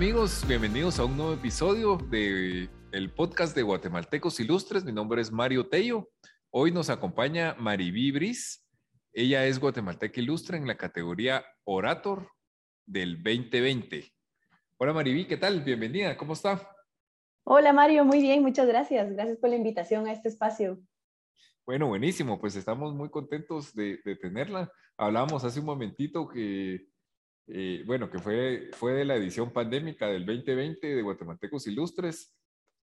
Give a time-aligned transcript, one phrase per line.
[0.00, 0.46] amigos?
[0.48, 4.82] Bienvenidos a un nuevo episodio de el podcast de Guatemaltecos Ilustres.
[4.82, 6.08] Mi nombre es Mario Tello.
[6.48, 8.66] Hoy nos acompaña Mariví Bris.
[9.12, 12.30] Ella es guatemalteca ilustre en la categoría Orator
[12.86, 14.10] del 2020.
[14.78, 15.60] Hola Mariví, ¿qué tal?
[15.60, 16.66] Bienvenida, ¿cómo está?
[17.44, 19.12] Hola Mario, muy bien, muchas gracias.
[19.12, 20.80] Gracias por la invitación a este espacio.
[21.66, 24.72] Bueno, buenísimo, pues estamos muy contentos de, tenerla.
[24.96, 26.86] Hablábamos hace un momentito que,
[27.52, 32.36] eh, bueno, que fue, fue de la edición pandémica del 2020 de Guatemaltecos Ilustres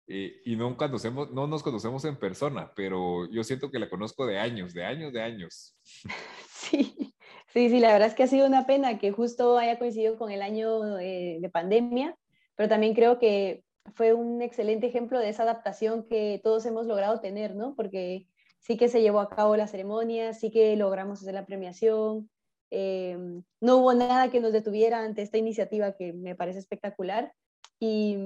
[0.07, 4.25] eh, y no, conocemos, no nos conocemos en persona, pero yo siento que la conozco
[4.25, 5.75] de años, de años, de años.
[6.65, 7.13] Sí,
[7.53, 10.31] sí, sí, la verdad es que ha sido una pena que justo haya coincidido con
[10.31, 12.17] el año eh, de pandemia,
[12.55, 17.19] pero también creo que fue un excelente ejemplo de esa adaptación que todos hemos logrado
[17.19, 17.75] tener, ¿no?
[17.75, 18.25] Porque
[18.57, 22.31] sí que se llevó a cabo la ceremonia, sí que logramos hacer la premiación,
[22.71, 23.17] eh,
[23.61, 27.33] no hubo nada que nos detuviera ante esta iniciativa que me parece espectacular.
[27.79, 28.17] Y,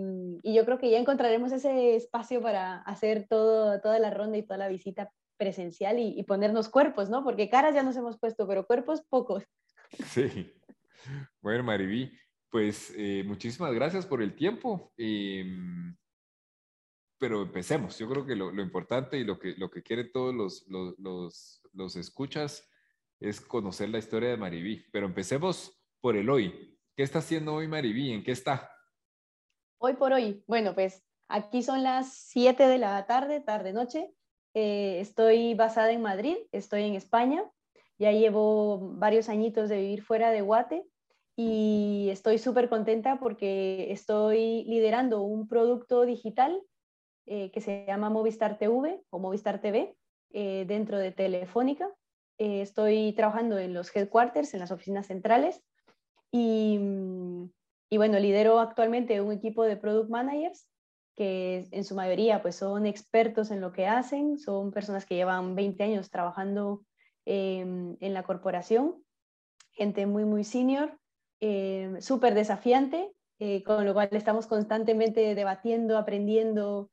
[0.44, 4.67] yo creo que ya encontraremos ese espacio para hacer toda la ronda y toda la
[4.67, 7.23] visita presencial y, ponernos cuerpos, ¿no?
[7.23, 9.44] Porque caras ya nos hemos puesto, pero cuerpos pocos.
[10.06, 10.54] Sí.
[11.42, 12.12] Bueno, Mariví,
[12.52, 14.94] pues eh, muchísimas gracias por el tiempo.
[14.98, 15.95] Em,
[17.17, 17.98] pero empecemos.
[17.98, 21.95] Yo creo que lo, importante y lo que, lo que quieren todos los, los, los,
[21.95, 22.69] escuchas
[23.20, 24.86] es conocer la historia de Mariví.
[24.92, 26.78] Pero empecemos por el hoy.
[26.95, 28.11] ¿Qué está haciendo hoy Mariví?
[28.11, 28.72] ¿En qué está?
[29.80, 34.11] Hoy por hoy, bueno, pues aquí son las 7 de la tarde, tarde-noche.
[34.53, 37.44] Eh, estoy basada en Madrid, estoy en España.
[37.98, 40.86] Ya llevo varios añitos de vivir fuera de Guate
[41.36, 46.61] y estoy súper contenta porque estoy liderando un producto digital
[47.26, 49.95] eh, que se llama Movistar TV o Movistar TV
[50.32, 51.89] eh, dentro de Telefónica.
[52.39, 55.61] Eh, estoy trabajando en los headquarters, en las oficinas centrales
[56.32, 56.80] y,
[57.89, 60.67] y, bueno, lidero actualmente un equipo de product managers
[61.16, 65.55] que en su mayoría pues son expertos en lo que hacen, son personas que llevan
[65.55, 66.86] 20 años trabajando
[67.26, 69.04] em, en la corporación,
[69.71, 70.98] gente muy, muy senior,
[71.42, 73.11] em, súper desafiante,
[73.66, 76.89] con lo cual estamos constantemente debatiendo, aprendiendo,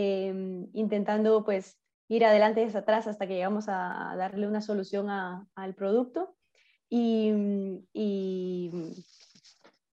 [0.00, 1.76] Em, intentando pues
[2.08, 6.34] ir adelante y hacia atrás hasta que llegamos a, darle una solución al producto.
[6.90, 7.32] Y,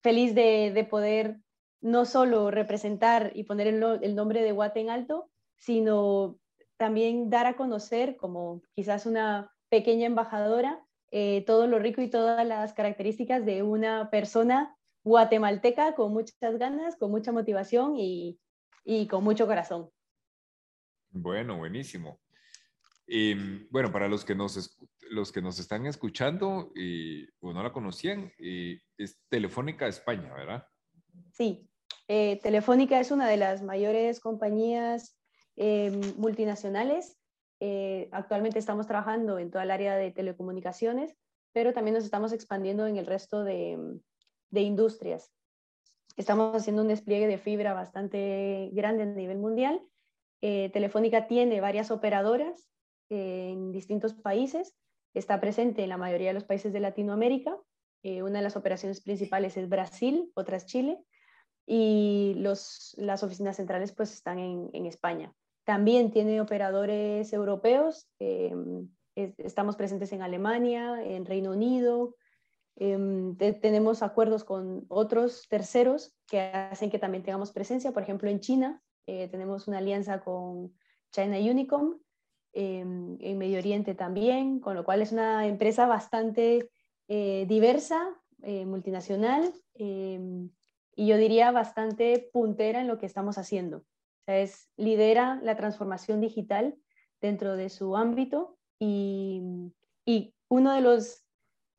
[0.01, 1.37] feliz de, poder
[1.79, 6.37] no solo representar y poner el, nombre de Watt en alto, sino
[6.77, 12.45] también dar a conocer como quizás una pequeña embajadora eh, todo lo rico y todas
[12.47, 18.39] las características de una persona guatemalteca con muchas ganas, con mucha motivación y,
[18.83, 19.89] y con mucho corazón.
[21.11, 22.19] Bueno, buenísimo.
[23.05, 23.33] Y,
[23.69, 24.77] bueno, para los que nos,
[25.09, 30.65] los que nos están escuchando y o no la conocían, es Telefónica España, ¿verdad?
[31.33, 31.69] Sí,
[32.07, 35.17] eh, Telefónica es una de las mayores compañías
[35.55, 37.17] em, multinacionales.
[37.59, 41.15] Eh, actualmente estamos trabajando en toda el área de telecomunicaciones,
[41.53, 43.99] pero también nos estamos expandiendo en el resto de,
[44.49, 45.31] de industrias.
[46.17, 49.81] Estamos haciendo un despliegue de fibra bastante grande a nivel mundial.
[50.41, 52.67] Eh, Telefónica tiene varias operadoras
[53.09, 54.75] eh, en distintos países.
[55.13, 57.57] Está presente en la mayoría de los países de Latinoamérica.
[58.03, 60.99] Eh, una de las operaciones principales es Brasil, otra es Chile.
[61.67, 65.33] Y las oficinas centrales pues están en, en España.
[65.63, 68.09] También tiene operadores europeos.
[69.15, 72.15] estamos presentes en Alemania, en Reino Unido,
[72.83, 77.91] Em, tenemos acuerdos con otros terceros que hacen que también tengamos presencia.
[77.91, 80.73] Por ejemplo, en China eh, tenemos una alianza con
[81.11, 81.99] China Unicom,
[82.53, 86.69] em, en Medio Oriente también, con lo cual es una empresa bastante
[87.07, 88.01] eh, diversa,
[88.43, 90.49] eh, multinacional em,
[90.95, 93.77] y yo diría bastante puntera en lo que estamos haciendo.
[93.77, 96.77] O sea, es, lidera la transformación digital
[97.21, 99.41] dentro de su ámbito y,
[100.05, 101.23] y uno de los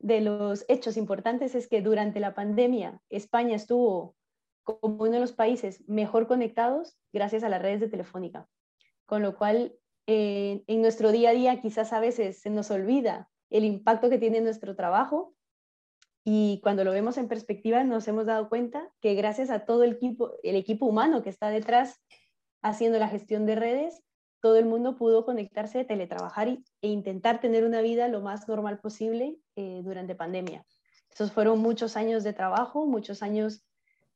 [0.03, 4.17] de los hechos importantes es que durante la pandemia España estuvo
[4.63, 8.47] como uno de los países mejor conectados gracias a las redes de Telefónica.
[9.05, 9.75] Con lo cual,
[10.07, 14.17] eh, en nuestro día a día quizás a veces se nos olvida el impacto que
[14.17, 15.35] tiene nuestro trabajo
[16.25, 19.93] y cuando lo vemos en perspectiva nos hemos dado cuenta que gracias a todo el
[19.93, 22.01] equipo, el equipo humano que está detrás
[22.61, 24.01] haciendo la gestión de redes,
[24.41, 29.37] todo el mundo pudo conectarse, teletrabajar e intentar tener una vida lo más normal posible
[29.55, 30.65] eh, durante pandemia.
[31.11, 33.63] Esos fueron muchos años de trabajo, muchos años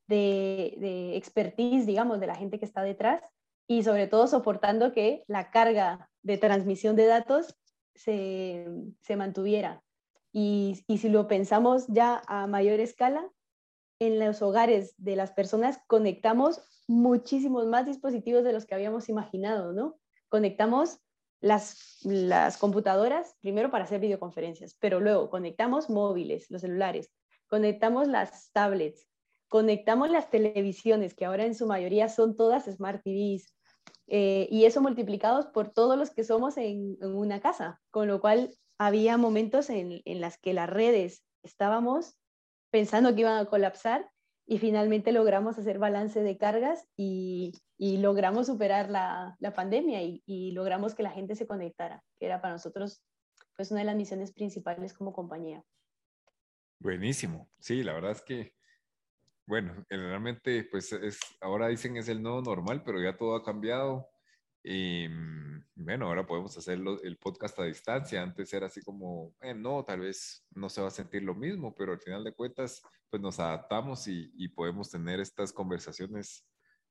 [0.08, 3.22] de, expertise, digamos, de la gente que está detrás
[3.68, 7.56] y sobre todo soportando que la carga de transmisión de datos
[7.96, 8.66] se,
[9.16, 9.84] mantuviera.
[10.32, 13.30] Y, y, si lo pensamos ya a mayor escala,
[14.00, 19.74] en los hogares de las personas conectamos muchísimos más dispositivos de los que habíamos imaginado,
[19.74, 20.00] ¿no?
[20.30, 21.00] Conectamos
[21.42, 27.12] las, las computadoras primero para hacer videoconferencias, pero luego conectamos móviles, los celulares,
[27.48, 29.07] conectamos las tablets,
[29.48, 33.54] conectamos las televisiones, que ahora en su mayoría son todas Smart TVs,
[34.08, 38.54] eh, y eso multiplicados por todos los que somos en, una casa, con lo cual
[38.78, 42.16] había momentos en, en las que las redes estábamos
[42.70, 44.10] pensando que iban a colapsar
[44.46, 50.24] y finalmente logramos hacer balance de cargas y, y logramos superar la, la pandemia y,
[50.26, 53.04] y, logramos que la gente se conectara, que era para nosotros
[53.58, 55.64] pues una de las misiones principales como compañía.
[56.80, 58.54] Buenísimo, sí, la verdad es que,
[59.48, 64.08] bueno, generalmente pues es, ahora dicen es el nuevo normal, pero ya todo ha cambiado.
[64.62, 68.22] Y mm, bueno, ahora podemos hacer el podcast a distancia.
[68.22, 71.74] Antes era así como, eh, no, tal vez no se va a sentir lo mismo,
[71.74, 76.46] pero al final de cuentas, pues nos adaptamos y, y podemos tener estas conversaciones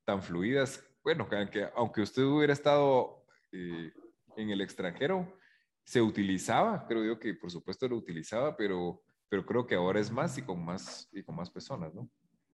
[0.07, 0.83] tan fluidas.
[1.05, 3.93] Bueno, que aunque usted hubiera estado eh,
[4.37, 5.37] en el extranjero,
[5.85, 10.11] se utilizaba, creo yo que por supuesto lo utilizaba, pero, pero creo que ahora es
[10.11, 12.09] más y con más, y con más personas, ¿no?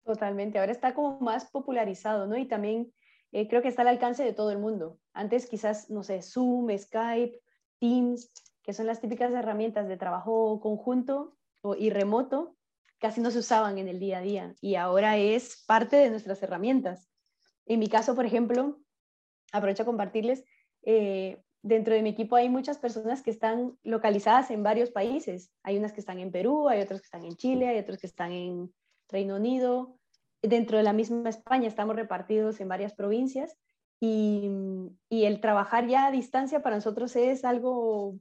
[0.05, 2.37] Totalmente, ahora está como más popularizado, ¿no?
[2.37, 2.93] Y también
[3.33, 4.99] eh, creo que está al alcance de todo el mundo.
[5.13, 7.41] Antes quizás, no sé, Zoom, Skype,
[7.79, 8.33] Teams,
[8.63, 11.37] que son las típicas herramientas de trabajo conjunto
[11.79, 12.57] y remoto,
[12.99, 16.43] casi no se usaban en el día a día y ahora es parte de nuestras
[16.43, 17.11] herramientas.
[17.67, 18.79] En mi caso, por ejemplo,
[19.53, 20.45] aprovecho a compartirles,
[20.83, 25.53] eh, dentro de mi equipo hay muchas personas que están localizadas en varios países.
[25.63, 28.07] Hay unas que están en Perú, hay otras que están en Chile, hay otros que
[28.07, 28.73] están en
[29.11, 29.99] Reino Unido,
[30.43, 33.57] dentro de la misma España estamos repartidos en varias provincias
[34.01, 34.49] y,
[35.11, 38.19] el trabajar ya a distancia para nosotros es algo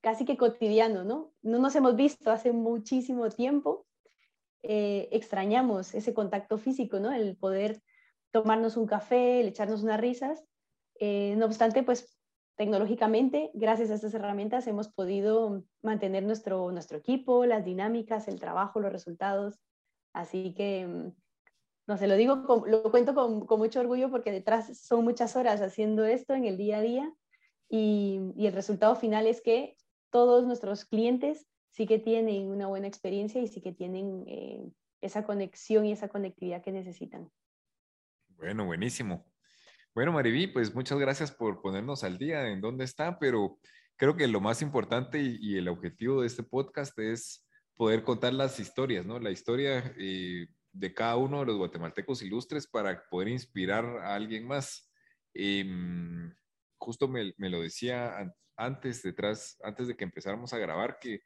[0.00, 1.32] casi que cotidiano, ¿no?
[1.42, 3.86] No nos hemos visto hace muchísimo tiempo,
[4.62, 7.12] eh, extrañamos ese contacto físico, ¿no?
[7.12, 7.82] El poder
[8.32, 10.44] tomarnos un café, el echarnos unas risas.
[10.98, 12.18] Eh, no obstante, pues
[12.56, 18.80] tecnológicamente, gracias a estas herramientas, hemos podido mantener nuestro, nuestro equipo, las dinámicas, el trabajo,
[18.80, 19.58] los resultados.
[20.12, 21.12] Así que
[21.86, 26.04] no se lo digo, lo cuento con, mucho orgullo porque detrás son muchas horas haciendo
[26.04, 27.12] esto en el día a día
[27.68, 29.76] y, el resultado final es que
[30.10, 34.70] todos nuestros clientes sí que tienen una buena experiencia y sí que tienen eh,
[35.00, 37.30] esa conexión y esa conectividad que necesitan.
[38.28, 39.26] Bueno, buenísimo.
[39.94, 43.58] Bueno, Mariví, pues muchas gracias por ponernos al día en dónde está, pero
[43.96, 47.46] creo que lo más importante y, el objetivo de este podcast es
[47.82, 49.18] poder contar las historias, ¿no?
[49.18, 54.46] La historia eh, de cada uno de los guatemaltecos ilustres para poder inspirar a alguien
[54.46, 54.88] más.
[55.34, 56.32] Em,
[56.78, 61.22] justo me, lo decía antes, detrás, antes de que empezáramos a grabar, que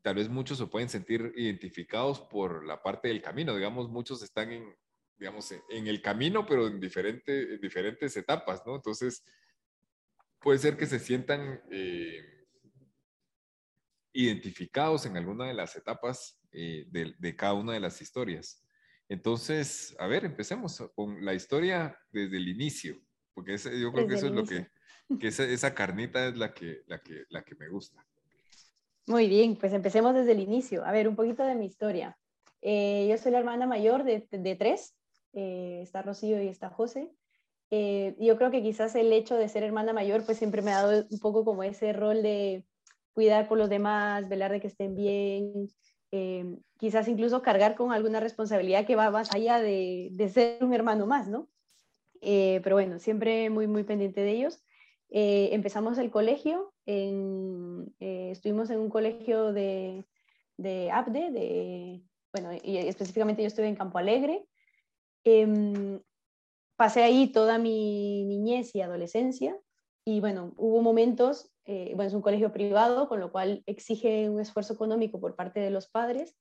[0.00, 3.56] tal vez muchos se pueden sentir identificados por la parte del camino.
[3.56, 4.72] Digamos, muchos están en,
[5.18, 8.76] digamos, en el camino, pero en, diferente, diferentes etapas, ¿no?
[8.76, 9.24] Entonces,
[10.38, 12.39] puede ser que se sientan eh,
[14.12, 18.64] identificados en alguna de las etapas eh, de, de, cada una de las historias.
[19.08, 22.96] Entonces, a ver, empecemos con la historia desde el inicio,
[23.34, 24.68] porque yo creo que eso es lo que,
[25.20, 28.06] que esa, carnita es la que, la, que, la que me gusta.
[29.06, 30.84] Muy bien, pues empecemos desde el inicio.
[30.84, 32.16] A ver, un poquito de mi historia.
[32.62, 34.94] Eh, yo soy la hermana mayor de, de tres,
[35.32, 37.10] eh, está Rocío y está José.
[37.70, 40.82] Eh, yo creo que quizás el hecho de ser hermana mayor, pues siempre me ha
[40.82, 42.64] dado un poco como ese rol de
[43.12, 45.68] cuidar por los demás, velar de que estén bien,
[46.12, 46.44] eh,
[46.78, 51.28] quizás incluso cargar con alguna responsabilidad que va más allá de, ser un hermano más,
[51.28, 51.48] ¿no?
[52.20, 54.62] Eh, pero bueno, siempre muy, muy pendiente de ellos.
[55.10, 60.04] Eh, empezamos el colegio, estuvimos en un colegio de,
[60.56, 62.02] de APDE, de,
[62.32, 64.44] bueno, y específicamente yo estuve en Campo Alegre.
[65.24, 66.00] Em,
[66.76, 69.56] pasé ahí toda mi niñez y adolescencia
[70.04, 74.40] y bueno, hubo momentos eh, bueno, es un colegio privado, con lo cual exige un
[74.40, 76.34] esfuerzo económico por parte de los padres.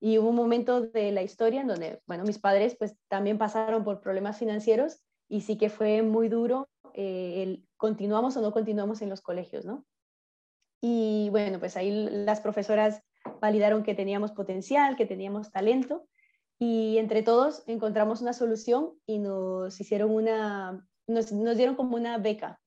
[0.00, 3.84] Y hubo un momento de la historia en donde, bueno, mis padres pues también pasaron
[3.84, 9.00] por problemas financieros y sí que fue muy duro eh, el continuamos o no continuamos
[9.00, 9.84] en los colegios, ¿no?
[10.80, 13.00] Y bueno, pues ahí las profesoras
[13.40, 16.08] validaron que teníamos potencial, que teníamos talento
[16.58, 22.18] y entre todos encontramos una solución y nos hicieron una, nos, nos dieron como una
[22.18, 22.60] beca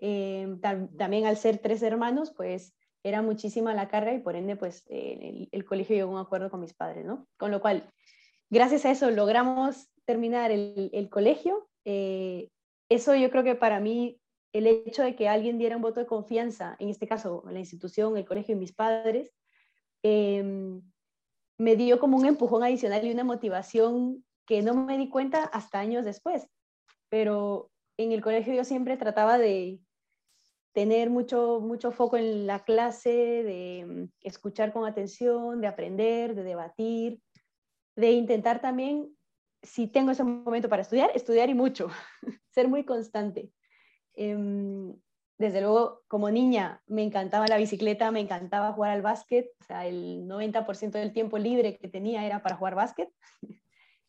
[0.00, 0.56] eh,
[0.96, 5.64] también al ser tres hermanos, pues era muchísima la carga y por ende, pues el,
[5.64, 7.26] colegio llegó a un acuerdo con mis padres, ¿no?
[7.38, 7.90] Con lo cual,
[8.50, 11.68] gracias a eso logramos terminar el, colegio.
[11.84, 12.48] Eh,
[12.88, 14.20] eso yo creo que para mí,
[14.52, 18.16] el hecho de que alguien diera un voto de confianza, en este caso la institución,
[18.16, 19.32] el colegio y mis padres,
[20.02, 20.82] em,
[21.58, 25.78] me dio como un empujón adicional y una motivación que no me di cuenta hasta
[25.78, 26.48] años después.
[27.08, 29.78] Pero en el colegio yo siempre trataba de
[30.72, 36.44] tener mucho, mucho foco en la clase, de mm, escuchar con atención, de aprender, de
[36.44, 37.20] debatir,
[37.96, 39.14] de intentar también,
[39.62, 41.88] si tengo ese momento para estudiar, estudiar y mucho,
[42.50, 43.50] ser muy constante.
[44.14, 44.94] Em,
[45.38, 49.86] desde luego, como niña, me encantaba la bicicleta, me encantaba jugar al básquet, o sea,
[49.86, 53.10] el 90% del tiempo libre que tenía era para jugar básquet.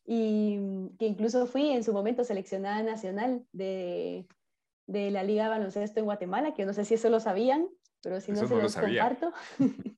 [0.05, 4.27] y mm, que incluso fui en su momento seleccionada nacional de,
[4.91, 7.67] de la Liga de Baloncesto en Guatemala, que no sé si eso lo sabían,
[8.03, 9.31] pero si no se los comparto,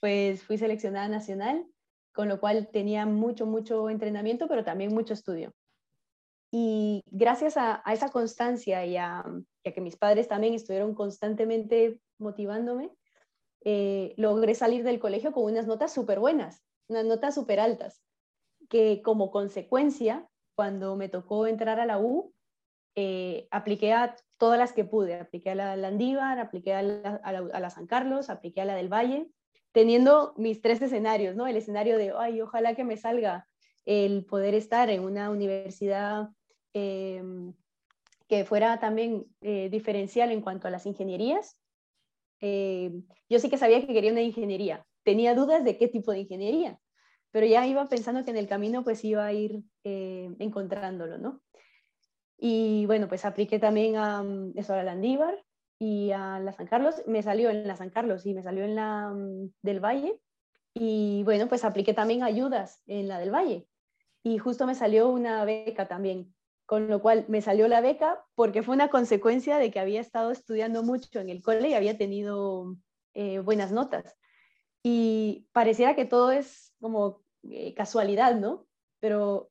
[0.00, 1.66] pues fui seleccionada nacional,
[2.12, 5.54] con lo cual tenía mucho, mucho entrenamiento, pero también mucho estudio.
[6.50, 9.24] Y gracias a, esa constancia y a,
[9.62, 12.90] que mis padres también estuvieron constantemente motivándome,
[13.64, 18.02] eh, logré salir del colegio con unas notas súper buenas, unas notas súper altas,
[18.68, 22.32] que como consecuencia, cuando me tocó entrar a la U,
[23.00, 25.14] eh, apliqué a todas las que pude.
[25.14, 29.28] Apliqué a la Landívar, apliqué a la, San Carlos, apliqué a la del Valle,
[29.70, 31.46] teniendo mis tres escenarios, ¿no?
[31.46, 33.46] El escenario de, ay, ojalá que me salga
[33.84, 36.30] el poder estar en una universidad
[36.74, 37.22] eh,
[38.26, 41.56] que fuera también eh, diferencial en cuanto a las ingenierías.
[42.40, 42.90] Eh,
[43.28, 44.84] yo sí que sabía que quería una ingeniería.
[45.04, 46.80] Tenía dudas de qué tipo de ingeniería,
[47.30, 51.40] pero ya iba pensando que en el camino pues iba a ir encontrándolo, ¿no?
[52.38, 55.44] Y bueno, pues apliqué también a, eso, a la Landívar
[55.78, 57.02] y a la San Carlos.
[57.06, 59.12] Me salió en la San Carlos y me salió en la
[59.62, 60.20] del Valle.
[60.74, 63.66] Y bueno, pues apliqué también ayudas en la del Valle.
[64.22, 66.32] Y justo me salió una beca también
[66.68, 70.30] con lo cual me salió la beca porque fue una consecuencia de que había estado
[70.30, 72.76] estudiando mucho en el cole y había tenido
[73.14, 74.14] eh, buenas notas.
[74.82, 78.66] Y pareciera que todo es como eh, casualidad, ¿no?
[79.00, 79.50] Pero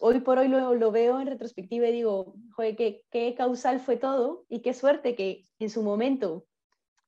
[0.00, 4.44] hoy por hoy lo, veo en retrospectiva y digo, joder, qué, qué causal fue todo
[4.48, 6.46] y qué suerte que en su momento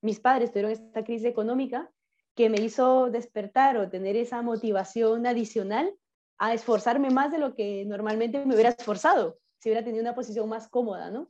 [0.01, 1.91] mis padres tuvieron esta crisis económica
[2.35, 5.93] que me hizo despertar o tener esa motivación adicional
[6.39, 10.49] a esforzarme más de lo que normalmente me hubiera esforzado si hubiera tenido una posición
[10.49, 11.27] más cómoda, ¿no?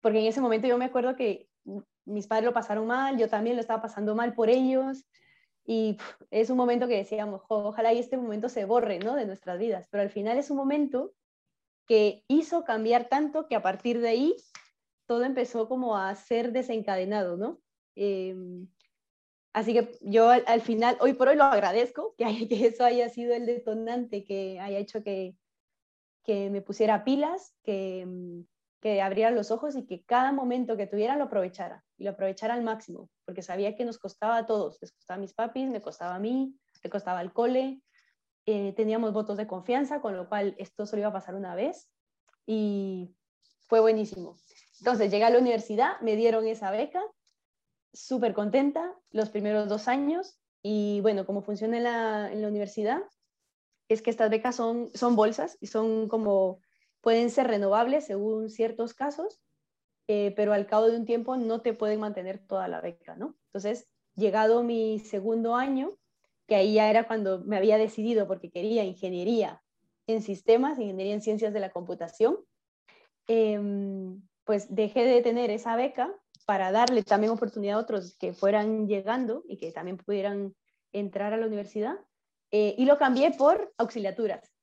[0.00, 1.48] Porque en ese momento yo me acuerdo que
[2.04, 5.06] mis padres lo pasaron mal, yo también lo estaba pasando mal por ellos,
[5.66, 5.98] y
[6.30, 9.14] es un momento que decíamos, ojalá y este momento se borre, ¿no?
[9.14, 11.12] De nuestras vidas, pero al final es un momento
[11.86, 14.36] que hizo cambiar tanto que a partir de ahí
[15.06, 17.60] todo empezó como a ser desencadenado, ¿no?
[17.94, 18.68] Em,
[19.56, 23.34] Así que yo al, final, hoy por hoy lo agradezco, que, que, eso haya sido
[23.34, 25.34] el detonante que haya hecho que,
[26.24, 28.42] que me pusiera pilas, que, mm,
[28.80, 32.54] que abriera los ojos y que cada momento que tuviera lo aprovechara y lo aprovechara
[32.54, 35.82] al máximo, porque sabía que nos costaba a todos, les costaba a mis papis, me
[35.82, 37.80] costaba a mí, le costaba al cole,
[38.46, 41.88] eh, teníamos votos de confianza, con lo cual esto solo iba a pasar una vez
[42.46, 43.14] y
[43.66, 44.36] fue buenísimo.
[44.78, 47.02] Entonces llegué a la universidad, me dieron esa beca
[47.92, 53.02] súper contenta los primeros dos años y bueno, cómo funciona en la, en la universidad
[53.88, 56.60] es que estas becas son, son bolsas y son como,
[57.06, 59.40] pueden ser renovables según ciertos casos,
[60.08, 63.36] eh, pero al cabo de un tiempo no te pueden mantener toda la beca, ¿no?
[63.46, 63.86] Entonces,
[64.16, 65.96] llegado mi segundo año,
[66.48, 69.62] que ahí ya era cuando me había decidido porque quería ingeniería
[70.08, 72.38] en sistemas, ingeniería en ciencias de la computación,
[73.28, 76.12] em, pues dejé de tener esa beca
[76.44, 80.56] para darle también oportunidad a otros que fueran llegando y que también pudieran
[80.90, 82.00] entrar a la universidad.
[82.50, 84.55] Eh, y lo cambié por auxiliaturas.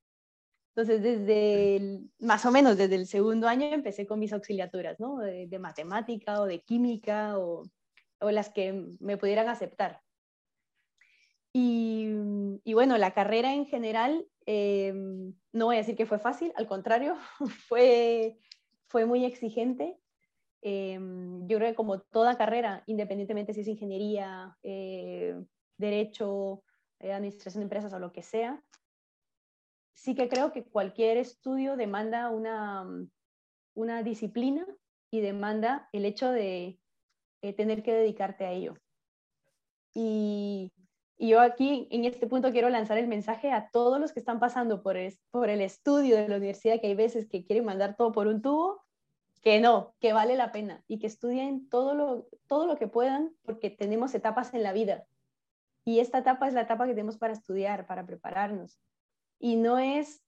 [0.75, 5.19] Entonces, desde más o menos desde el segundo año empecé con mis auxiliaturas, ¿no?
[5.19, 7.63] De, matemática o de química o,
[8.19, 10.01] o, las que me pudieran aceptar.
[11.53, 12.07] Y,
[12.63, 14.91] y bueno, la carrera en general, eh,
[15.51, 17.17] no voy a decir que fue fácil, al contrario,
[17.67, 18.39] fue,
[18.87, 19.99] fue muy exigente.
[20.63, 25.35] Em, yo creo que como toda carrera, independientemente si es ingeniería, eh,
[25.77, 26.63] derecho,
[26.99, 28.63] eh, administración de empresas o lo que sea,
[30.03, 32.86] sí que creo que cualquier estudio demanda una,
[33.74, 34.67] una disciplina
[35.10, 36.77] y demanda el hecho de
[37.41, 38.75] eh, tener que dedicarte a ello.
[39.93, 40.74] Y,
[41.17, 44.41] y, yo aquí, en este punto, quiero lanzar el mensaje a todos los que están
[44.41, 44.98] pasando por,
[45.31, 48.41] por el estudio de la universidad, que hay veces que quieren mandar todo por un
[48.41, 48.83] tubo
[49.41, 53.33] que no, que vale la pena y que estudien todo lo, todo lo que puedan
[53.43, 55.05] porque tenemos etapas en la vida.
[55.86, 58.81] Y esta etapa es la etapa que tenemos para estudiar, para prepararnos.
[59.43, 60.23] Y no es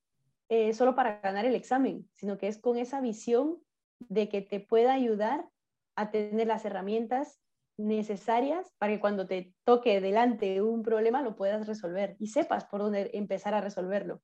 [0.49, 3.63] eh, solo para ganar el examen, sino que es con esa visión
[3.99, 5.47] de que te pueda ayudar
[5.95, 7.39] a tener las herramientas
[7.77, 12.81] necesarias para que cuando te toque delante un problema lo puedas resolver y sepas por
[12.81, 14.21] dónde empezar a resolverlo.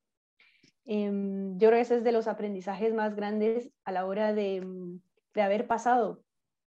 [0.84, 4.60] Em, yo creo que ese es de los aprendizajes más grandes a la hora de,
[4.60, 5.00] mm,
[5.40, 6.22] haber pasado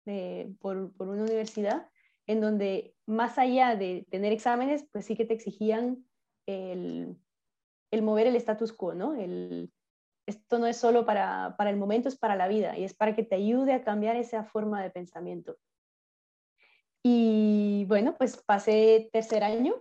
[0.06, 1.90] eh, por, una universidad
[2.28, 6.06] en donde más allá de tener exámenes, pues sí que te exigían
[6.46, 7.18] el,
[8.02, 9.16] mover el status quo, ¿no?
[10.28, 13.16] esto no es solo para, para el momento, es para la vida y es para
[13.16, 15.58] que te ayude a cambiar esa forma de pensamiento.
[17.04, 19.76] Y bueno, pues pasé tercer año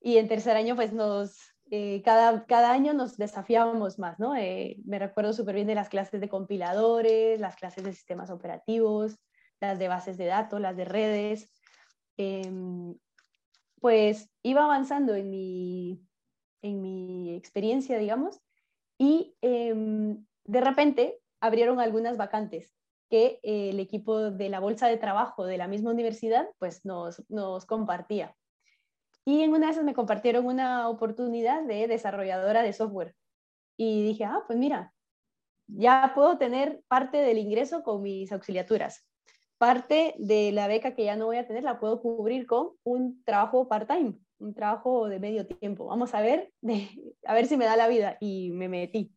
[0.00, 1.38] y en tercer año pues nos,
[1.70, 4.34] eh, cada, cada año nos desafiábamos más, ¿no?
[4.34, 9.16] Eh, me recuerdo súper bien de las clases de compiladores, las clases de sistemas operativos,
[9.60, 11.50] las de bases de datos, las de redes.
[12.16, 12.94] Em,
[13.80, 16.00] pues iba avanzando en mi,
[16.62, 18.40] en mi experiencia, digamos,
[18.98, 22.72] y em, de repente abrieron algunas vacantes
[23.10, 27.22] que eh, el equipo de la bolsa de trabajo de la misma universidad pues nos,
[27.28, 28.34] nos compartía.
[29.24, 33.14] Y en una de esas me compartieron una oportunidad de desarrolladora de software.
[33.76, 34.92] Y dije, ah, pues mira,
[35.66, 39.06] ya puedo tener parte del ingreso con mis auxiliaturas.
[39.58, 43.22] Parte de la beca que ya no voy a tener la puedo cubrir con un
[43.24, 45.86] trabajo part-time, un trabajo de medio tiempo.
[45.86, 46.52] Vamos a ver,
[47.26, 48.16] a ver si me da la vida.
[48.20, 49.14] Y me metí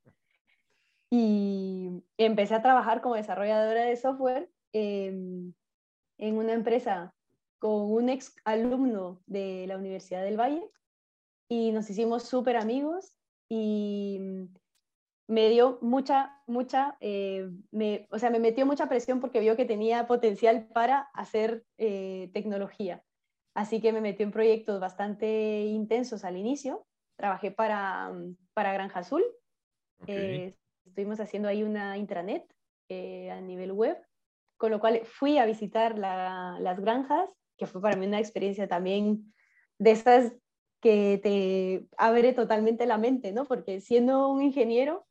[1.11, 5.53] y empecé a trabajar como desarrolladora de software en
[6.17, 7.13] una empresa
[7.59, 10.69] con un ex alumno de la Universidad del Valle
[11.47, 13.15] y nos hicimos súper amigos
[13.49, 14.19] y
[15.27, 19.65] me dio mucha, mucha, eh, me, o sea, me metió mucha presión porque vio que
[19.65, 23.03] tenía potencial para hacer eh, tecnología.
[23.55, 26.85] Así que me metió en proyectos bastante intensos al inicio.
[27.15, 28.13] Trabajé para,
[28.53, 29.23] para Granja Azul.
[30.07, 30.53] Eh,
[30.85, 32.45] estuvimos haciendo ahí una intranet
[32.89, 33.97] eh, a nivel web,
[34.57, 39.33] con lo cual fui a visitar las granjas, que fue para mí una experiencia también
[39.79, 40.33] de esas
[40.81, 43.45] que te abre totalmente la mente, ¿no?
[43.45, 45.07] Porque siendo un ingeniero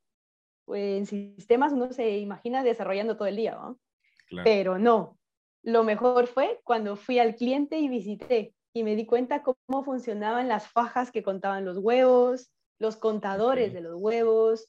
[0.66, 3.78] pues, en sistemas uno se imagina desarrollando todo el día, ¿no?
[4.44, 5.18] Pero no.
[5.64, 10.46] Lo mejor fue cuando fui al cliente y visité y me di cuenta cómo funcionaban
[10.46, 14.68] las fajas que contaban los huevos, los contadores de los huevos,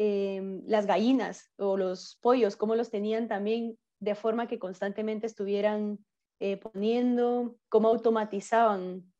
[0.00, 5.98] Em, las gallinas o los pollos, cómo los tenían también de forma que constantemente estuvieran
[6.38, 9.12] eh, poniendo, cómo automatizaban,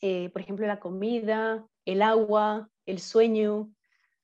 [0.00, 3.58] eh, por ejemplo, la comida, el agua, el sueño.
[3.58, 3.74] O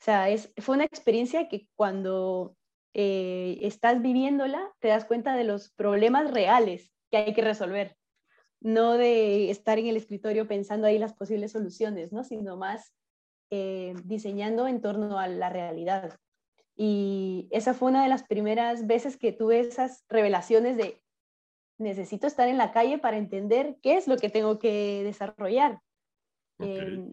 [0.00, 2.56] sea, es, fue una experiencia que cuando
[2.94, 7.96] eh, estás viviéndola te das cuenta de los problemas reales que hay que resolver,
[8.60, 12.24] no de estar en el escritorio pensando ahí las posibles soluciones, ¿no?
[12.24, 12.92] sino más
[13.50, 16.18] eh, diseñando en torno a la realidad.
[16.76, 21.02] Y esa fue una de las primeras veces que tuve esas revelaciones de
[21.78, 25.80] necesito estar en la calle para entender qué es lo que tengo que desarrollar.
[26.58, 27.12] Em,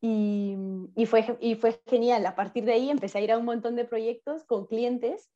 [0.00, 0.56] y,
[0.94, 2.24] y, fue, y fue genial.
[2.26, 5.30] A partir de ahí empecé a ir a un montón de proyectos con clientes.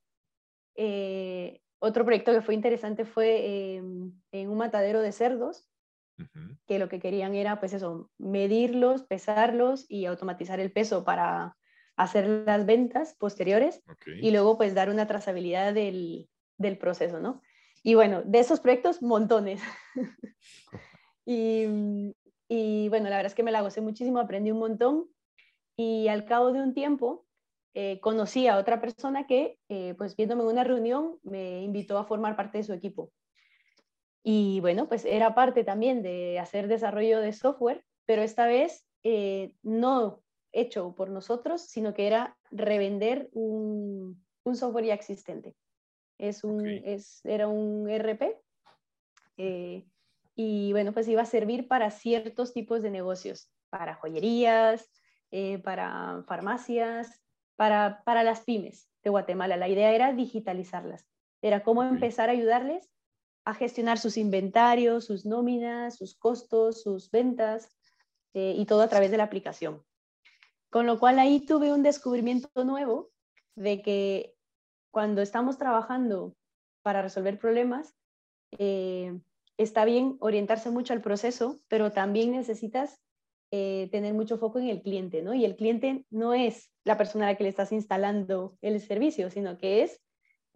[0.77, 5.69] Eh, otro proyecto que fue interesante fue em, en un matadero de cerdos
[6.69, 11.57] que lo que querían era, pues eso, medirlos, pesarlos y automatizar el peso para
[11.97, 17.43] hacer las ventas posteriores y luego pues dar una trazabilidad del, del, proceso, ¿no?
[17.83, 19.61] Y bueno, de esos proyectos, montones.
[21.27, 22.15] y,
[22.55, 25.09] y, bueno, la verdad es que me la gocé muchísimo, aprendí un montón
[25.75, 27.25] y al cabo de un tiempo
[27.73, 32.05] eh, conocí a otra persona que, eh, pues viéndome en una reunión, me invitó a
[32.05, 33.11] formar parte de su equipo.
[34.23, 39.55] Y bueno, pues era parte también de hacer desarrollo de software, pero esta vez eh,
[39.63, 45.57] no hecho por nosotros, sino que era revender un, un software ya existente.
[46.19, 48.39] Es un, es, era un RP
[49.39, 49.87] eh,
[50.35, 54.91] y bueno, pues iba a servir para ciertos tipos de negocios, para joyerías,
[55.31, 57.23] eh, para farmacias,
[57.57, 59.57] para, para las pymes de Guatemala.
[59.57, 61.09] La idea era digitalizarlas,
[61.43, 62.93] era cómo empezar a ayudarles
[63.45, 67.69] a gestionar sus inventarios, sus nóminas, sus costos, sus ventas
[68.35, 69.83] eh, y todo a través de la aplicación.
[70.71, 73.11] Con lo cual ahí tuve un descubrimiento nuevo
[73.57, 74.37] de que
[74.91, 76.35] cuando estamos trabajando
[76.83, 77.95] para resolver problemas,
[78.59, 79.19] eh,
[79.63, 83.01] está bien orientarse mucho al proceso, pero también necesitas
[83.51, 85.35] eh, tener mucho foco en el cliente, ¿no?
[85.35, 89.31] Y el cliente no es la persona a la que le estás instalando el servicio,
[89.31, 90.01] sino que es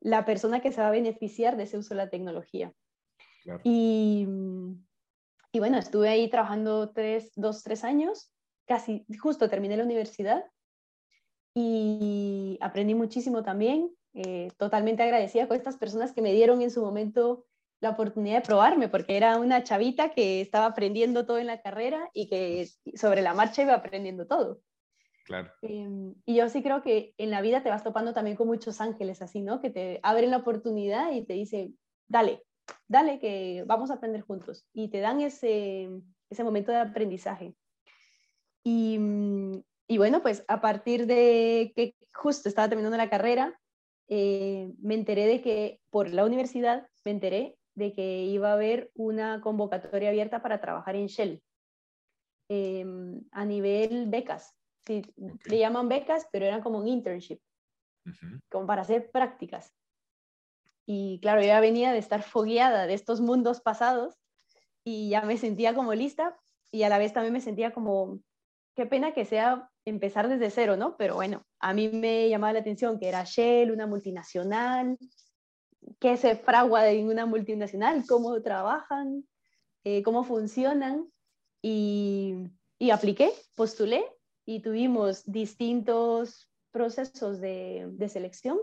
[0.00, 2.72] la persona que se va a beneficiar de ese uso de la tecnología.
[3.62, 4.26] Y,
[5.52, 8.32] y, bueno, estuve ahí trabajando tres, dos, tres años,
[8.66, 10.44] casi justo terminé la universidad
[11.54, 16.82] y aprendí muchísimo también, eh, totalmente agradecida con estas personas que me dieron en su
[16.82, 17.44] momento
[17.80, 22.08] la oportunidad de probarme, porque era una chavita que estaba aprendiendo todo en la carrera
[22.14, 24.60] y que sobre la marcha iba aprendiendo todo.
[25.24, 25.50] Claro.
[25.62, 28.80] Em, y yo sí creo que en la vida te vas topando también con muchos
[28.80, 29.60] ángeles así, ¿no?
[29.60, 32.42] Que te abren la oportunidad y te dicen, dale,
[32.86, 34.66] dale, que vamos a aprender juntos.
[34.72, 35.90] Y te dan ese,
[36.30, 37.54] ese momento de aprendizaje.
[38.62, 38.98] Y,
[39.88, 43.58] y, bueno, pues a partir de que justo estaba terminando la carrera,
[44.08, 48.90] eh, me enteré de que por la universidad, me enteré de que iba a haber
[48.94, 51.42] una convocatoria abierta para trabajar en Shell
[52.48, 54.56] em, a nivel becas.
[54.86, 55.02] Sí,
[55.44, 57.40] Le llaman becas, pero eran como un internship,
[58.48, 59.74] como para hacer prácticas.
[60.86, 64.14] Y claro, yo ya venía de estar fogueada de estos mundos pasados
[64.84, 66.38] y ya me sentía como lista
[66.70, 68.20] y a la vez también me sentía como,
[68.76, 70.96] qué pena que sea empezar desde cero, ¿no?
[70.96, 74.96] Pero bueno, a mí me llamaba la atención que era Shell, una multinacional,
[75.98, 79.26] qué se fragua en una multinacional, cómo trabajan,
[79.84, 81.10] eh, cómo funcionan.
[81.62, 82.34] Y,
[82.78, 84.04] y, apliqué, postulé
[84.44, 88.58] y tuvimos distintos procesos de, de, selección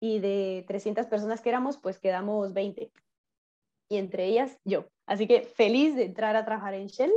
[0.00, 2.92] y de 300 personas que éramos, pues quedamos 20.
[3.88, 4.86] Y entre ellas yo.
[5.06, 7.12] Así que feliz de entrar a trabajar en Shell.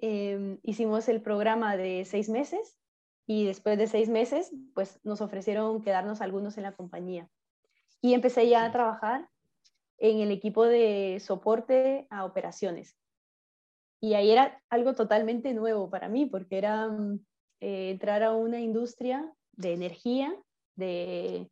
[0.00, 2.78] Eh, hicimos el programa de seis meses
[3.26, 7.28] y después de seis meses, pues nos ofrecieron quedarnos algunos en la compañía
[8.02, 9.28] y empecé ya a trabajar
[9.96, 12.98] en el equipo de soporte a operaciones.
[14.00, 17.24] Y ahí era algo totalmente nuevo para mí, porque era mm,
[17.60, 20.34] eh, entrar a una industria de energía,
[20.74, 21.48] de,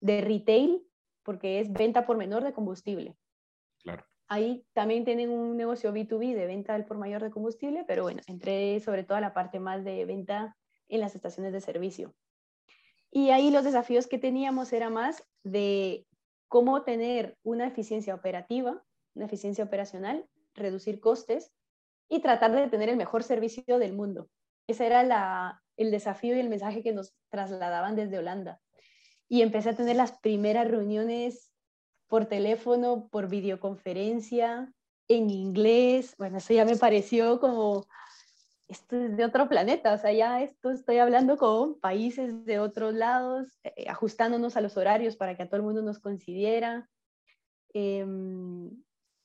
[0.00, 0.82] de retail,
[1.22, 3.16] porque es venta por menor de combustible.
[3.84, 4.04] Claro.
[4.26, 8.20] Ahí también tienen un negocio B2B de venta del por mayor de combustible, pero bueno,
[8.26, 10.56] entré sobre todo a la parte más de venta
[10.88, 12.12] en las estaciones de servicio.
[13.10, 16.06] Y ahí los desafíos que teníamos era más de
[16.48, 18.82] cómo tener una eficiencia operativa,
[19.14, 21.52] una eficiencia operacional, reducir costes
[22.08, 24.28] y tratar de tener el mejor servicio del mundo.
[24.66, 28.60] Ese era el desafío y el mensaje que nos trasladaban desde Holanda.
[29.28, 31.52] Y empecé a tener las primeras reuniones
[32.08, 34.72] por teléfono, por videoconferencia,
[35.08, 36.14] en inglés.
[36.18, 37.86] Bueno, eso ya me pareció como
[38.68, 42.94] esto es de otro planeta, o sea, ya esto estoy hablando con países de otros
[42.94, 46.88] lados, eh, ajustándonos a los horarios para que a todo el mundo nos considera.
[47.72, 48.70] Em,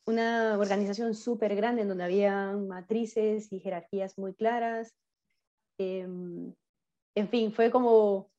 [0.05, 4.93] una organización súper grande en donde había matrices y jerarquías muy claras.
[5.77, 6.53] Em,
[7.15, 8.31] en fin, fue como,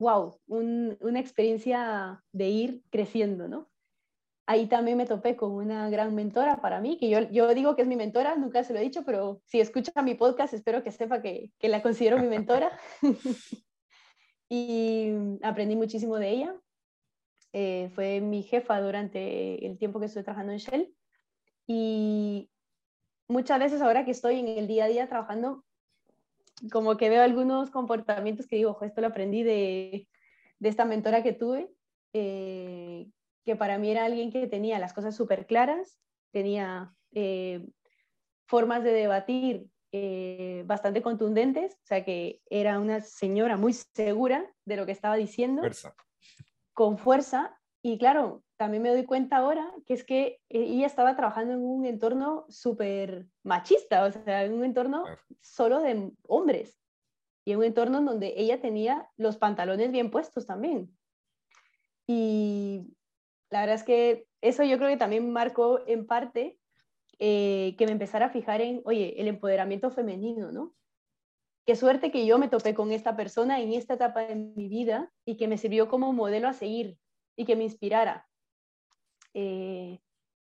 [0.00, 3.68] wow, una experiencia de ir creciendo, ¿no?
[4.48, 7.82] Ahí también me topé con una gran mentora para mí, que yo, yo digo que
[7.82, 10.90] es mi mentora, nunca se lo he dicho, pero si escucha mi podcast, espero que
[10.90, 12.72] sepa que, que la considero mi mentora.
[14.48, 16.56] y aprendí muchísimo de ella.
[17.52, 20.94] Eh, fue mi jefa durante el tiempo que estuve trabajando en Shell.
[21.66, 22.48] Y
[23.28, 25.62] muchas veces ahora que estoy en el día a día trabajando,
[26.72, 30.08] como que veo algunos comportamientos que digo, esto lo aprendí de,
[30.58, 31.70] de esta mentora que tuve,
[32.14, 33.08] eh,
[33.48, 35.98] que para mí era alguien que tenía las cosas súper claras,
[36.32, 37.66] tenía eh,
[38.46, 44.76] formas de debatir eh, bastante contundentes, o sea que era una señora muy segura de
[44.76, 45.62] lo que estaba diciendo,
[46.74, 51.54] con fuerza, y claro, también me doy cuenta ahora que es que ella estaba trabajando
[51.54, 55.04] en un entorno súper machista, o sea, en un entorno
[55.40, 56.78] solo de hombres,
[57.46, 60.94] y en un entorno en donde ella tenía los pantalones bien puestos también.
[62.06, 62.94] Y
[63.50, 66.58] la verdad es que eso yo creo que también marcó en parte
[67.18, 70.74] eh, que me empezara a fijar en, oye, el empoderamiento femenino, ¿no?
[71.66, 75.12] Qué suerte que yo me topé con esta persona en esta etapa de mi vida
[75.24, 76.96] y que me sirvió como modelo a seguir
[77.36, 78.26] y que me inspirara.
[79.34, 80.00] Eh,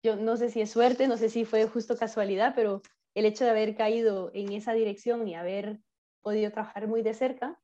[0.02, 2.82] yo no sé si es suerte, no sé si fue justo casualidad, pero
[3.14, 5.78] el hecho de haber caído en esa dirección y haber
[6.20, 7.60] podido trabajar muy de cerca,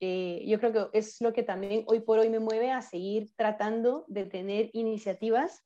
[0.00, 3.30] eh, yo creo que es lo que también hoy por hoy me mueve a seguir
[3.36, 5.64] tratando de tener iniciativas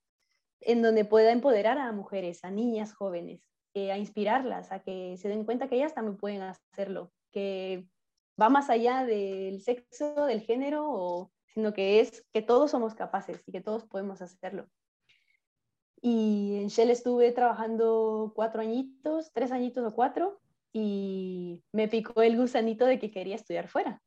[0.60, 3.42] en donde pueda empoderar a mujeres, a niñas jóvenes,
[3.74, 7.86] eh, a inspirarlas, a que se den cuenta que ellas también pueden hacerlo, que
[8.40, 13.52] va más allá del sexo, del género, sino que es que todos somos capaces y
[13.52, 14.68] que todos podemos hacerlo.
[16.00, 20.40] Y en Shell estuve trabajando cuatro añitos, tres añitos o cuatro,
[20.72, 24.02] y me picó el gusanito de que quería estudiar fuera.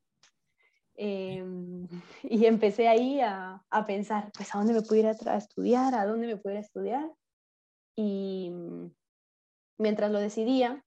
[0.98, 1.88] Em,
[2.24, 5.94] y empecé ahí a, a, pensar, pues, ¿a dónde me pudiera estudiar?
[5.94, 7.12] ¿A dónde me pudiera estudiar?
[7.96, 8.92] Y mm,
[9.78, 10.84] mientras lo decidía,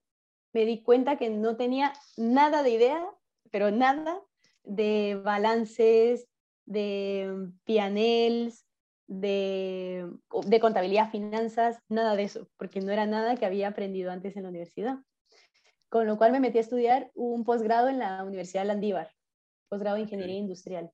[0.52, 3.04] me di cuenta que no tenía nada de idea,
[3.50, 4.20] pero nada
[4.64, 6.26] de balances,
[6.66, 8.66] de pianels,
[9.06, 10.10] de,
[10.46, 14.42] de contabilidad, finanzas, nada de eso, porque no era nada que había aprendido antes en
[14.42, 14.98] la universidad.
[15.88, 19.10] Con lo cual me metí a estudiar un posgrado en la Universidad de Landívar,
[19.68, 20.90] posgrado de Ingeniería Industrial,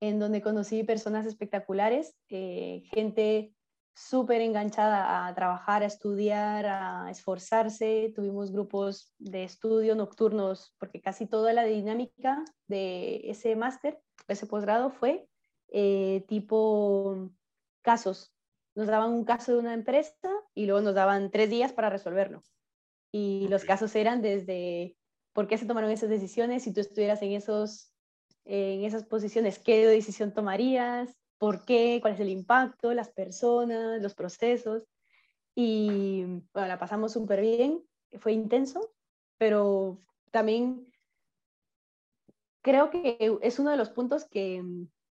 [0.00, 3.54] en donde conocí personas espectaculares, eh, gente
[3.98, 8.12] súper enganchada a trabajar, a estudiar, a esforzarse.
[8.14, 14.90] Tuvimos grupos de estudio nocturnos, porque casi toda la dinámica de ese máster, ese posgrado,
[14.90, 15.28] fue
[15.72, 17.30] eh, tipo
[17.82, 18.32] casos.
[18.76, 22.44] Nos daban un caso de una empresa y luego nos daban tres días para resolverlo.
[23.10, 24.96] Y los casos eran desde
[25.32, 27.92] por qué se tomaron esas decisiones, si tú estuvieras en, esos,
[28.44, 34.14] en esas posiciones, qué decisión tomarías, por qué, cuál es el impacto, las personas, los
[34.14, 34.84] procesos.
[35.54, 37.82] Y bueno, la pasamos súper bien,
[38.18, 38.92] fue intenso,
[39.38, 40.86] pero también
[42.62, 44.62] creo que es uno de los puntos que,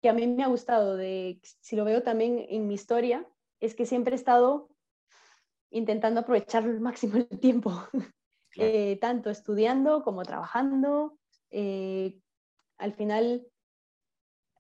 [0.02, 3.28] que a mí me ha gustado, de, si lo veo también en mi historia,
[3.60, 4.70] es que siempre he estado
[5.72, 7.72] intentando aprovechar al máximo el tiempo,
[8.58, 11.18] eh, tanto estudiando como trabajando.
[11.52, 12.20] Eh,
[12.78, 13.48] al final,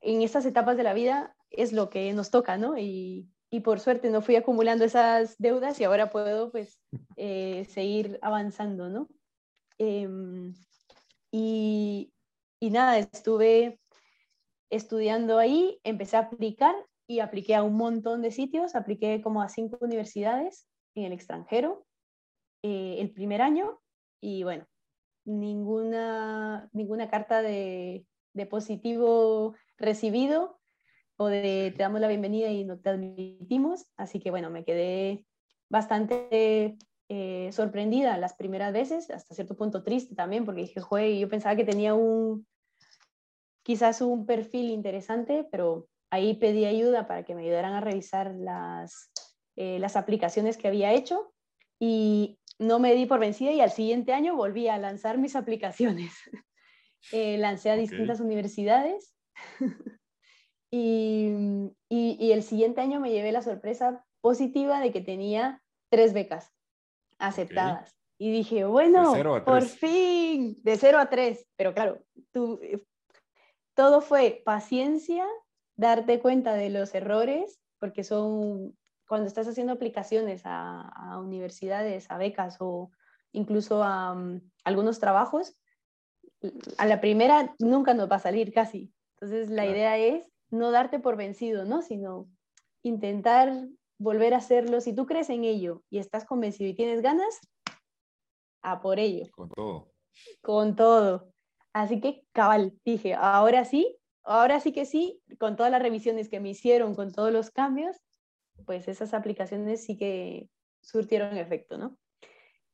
[0.01, 2.77] en estas etapas de la vida es lo que nos toca, ¿no?
[2.77, 6.79] Y, y por suerte no fui acumulando esas deudas y ahora puedo pues
[7.17, 9.07] eh, seguir avanzando, ¿no?
[9.77, 10.53] Em,
[11.31, 12.13] y,
[12.59, 13.79] y nada, estuve
[14.69, 16.75] estudiando ahí, empecé a aplicar
[17.07, 21.85] y apliqué a un montón de sitios, apliqué como a cinco universidades en el extranjero
[22.63, 23.79] eh, el primer año
[24.21, 24.65] y bueno,
[25.25, 30.59] ninguna, ninguna carta de, de positivo recibido
[31.17, 33.85] o de te damos la bienvenida y no te admitimos.
[33.97, 35.25] Así que bueno, me quedé
[35.69, 41.29] bastante eh, sorprendida las primeras veces, hasta cierto punto triste también, porque dije, joder, yo
[41.29, 42.47] pensaba que tenía un,
[43.63, 49.11] quizás un perfil interesante, pero ahí pedí ayuda para que me ayudaran a revisar las,
[49.55, 51.33] eh, las aplicaciones que había hecho
[51.79, 56.13] y no me di por vencida y al siguiente año volví a lanzar mis aplicaciones.
[57.11, 59.13] Eh, lancé a distintas universidades
[60.71, 61.29] y,
[61.87, 66.51] y, el siguiente año me llevé la sorpresa positiva de que tenía tres becas
[67.19, 67.95] aceptadas.
[68.17, 69.13] Y dije, bueno,
[69.45, 71.45] por fin, de cero a tres.
[71.55, 72.59] Pero claro, tú,
[73.75, 75.27] todo fue paciencia,
[75.75, 78.75] darte cuenta de los errores, porque son
[79.07, 82.91] cuando estás haciendo aplicaciones a, universidades, a becas o
[83.31, 85.57] incluso a mm, algunos trabajos,
[86.77, 88.91] a la primera nunca nos va a salir casi.
[89.15, 91.81] Entonces la idea es no darte por vencido, ¿no?
[91.81, 92.27] Sino
[92.83, 94.81] intentar volver a hacerlo.
[94.81, 97.39] Si tú crees en ello y estás convencido y tienes ganas,
[98.61, 99.25] a por ello.
[99.31, 99.91] Con todo.
[100.41, 101.31] Con todo.
[101.73, 106.39] Así que, cabal, dije, ahora sí, ahora sí que sí, con todas las revisiones que
[106.39, 107.97] me hicieron, con todos los cambios,
[108.65, 110.49] pues esas aplicaciones sí que
[110.81, 111.97] surtieron efecto, ¿no?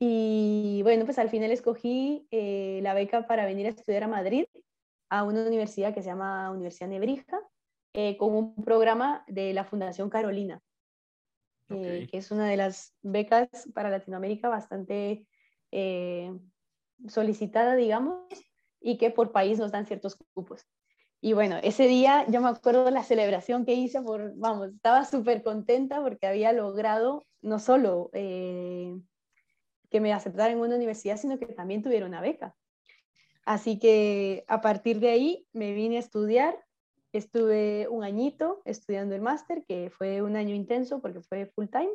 [0.03, 4.45] Y bueno, pues al final escogí eh, la beca para venir a estudiar a Madrid,
[5.09, 7.39] a una universidad que se llama Universidad Nebrija,
[7.93, 10.59] eh, con un programa de la Fundación Carolina,
[11.69, 15.27] eh, que es una de las becas para Latinoamérica bastante
[17.07, 18.25] solicitada, digamos,
[18.81, 20.65] y que por país nos dan ciertos cupos.
[21.23, 25.05] Y bueno, ese día yo me acuerdo de la celebración que hice, por, vamos, estaba
[25.05, 28.99] súper contenta porque había logrado no solo eh,
[29.91, 32.55] que me aceptaran en una universidad, sino que también tuviera una beca.
[33.45, 36.57] Así que a partir de ahí me vine a estudiar,
[37.11, 41.91] estuve un añito estudiando el máster, que fue un año intenso porque fue full time.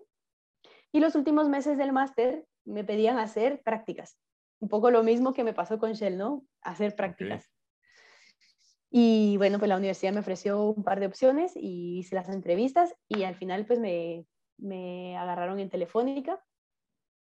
[0.93, 4.17] Y los últimos meses del máster me pedían hacer prácticas.
[4.61, 6.45] Un poco lo mismo que me pasó con Shell, ¿no?
[6.63, 7.56] Hacer prácticas.
[8.99, 12.95] Y bueno, pues la universidad me ofreció un par de opciones y hice las entrevistas
[13.09, 14.25] y al final pues me,
[14.57, 16.43] me agarraron en Telefónica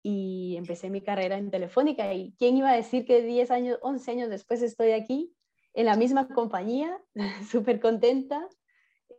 [0.02, 2.14] y empecé mi carrera en Telefónica.
[2.14, 5.36] ¿Y quién iba a decir que 10 años, 11 años después estoy aquí
[5.74, 6.98] en la misma compañía,
[7.52, 8.48] súper contenta,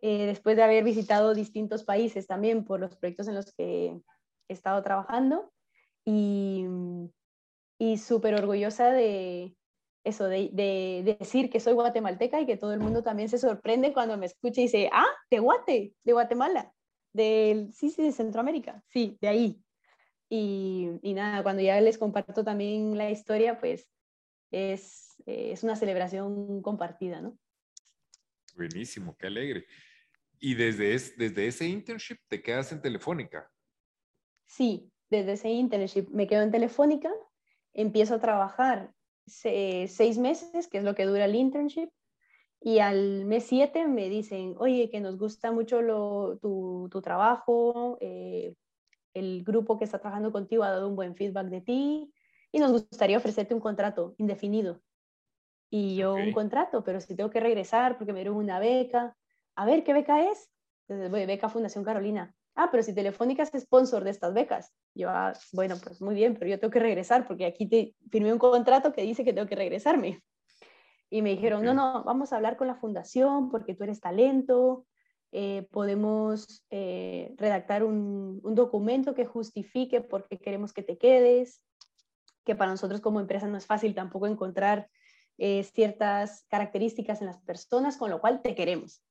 [0.00, 4.00] eh, después de haber visitado distintos países también por los proyectos en los que
[4.48, 5.53] he estado trabajando
[6.07, 6.64] y,
[7.79, 9.55] y súper orgullosa de,
[10.04, 14.16] eso, de, decir que soy guatemalteca y que todo el mundo también se sorprende cuando
[14.16, 16.72] me escucha y dice, ah, de Guate, de Guatemala,
[17.12, 19.62] del, sí, sí, de Centroamérica, sí, de ahí.
[20.28, 23.90] Y, y nada, cuando ya les comparto también la historia, pues
[24.50, 27.36] es, es una celebración compartida, ¿no?
[28.56, 29.66] Buenísimo, qué alegre.
[30.38, 33.50] ¿Y desde, desde ese internship te quedas en Telefónica?
[34.46, 37.10] Sí, desde ese internship me quedo en Telefónica,
[37.72, 38.94] empiezo a trabajar
[39.32, 41.90] seis meses, que es lo que dura el internship,
[42.60, 47.96] Y al mes 7 me dicen, oye, que nos gusta mucho lo, tu, tu, trabajo,
[48.00, 48.54] eh,
[49.14, 52.12] el grupo que está trabajando contigo ha dado un buen feedback de ti
[52.52, 54.80] y nos gustaría ofrecerte un contrato indefinido.
[55.70, 59.16] Y yo, un contrato, pero si tengo que regresar porque me dieron una beca.
[59.54, 60.50] A ver, ¿qué beca es?
[60.88, 62.34] Entonces, voy, beca Fundación Carolina.
[62.62, 64.74] Ah, pero si Telefónica es sponsor de estas becas.
[64.94, 68.34] Yo, ah, bueno, pues muy bien, pero yo tengo que regresar porque aquí te firmé
[68.34, 70.22] un contrato que dice que tengo que regresarme.
[71.08, 74.84] Y me dijeron, no, no, vamos a hablar con la fundación porque tú eres talento,
[75.32, 81.62] eh, podemos eh, redactar un, un, documento que justifique por qué queremos que te quedes,
[82.44, 84.90] que para nosotros como empresa no es fácil tampoco encontrar
[85.38, 89.02] eh, ciertas características en las personas, con lo cual te queremos.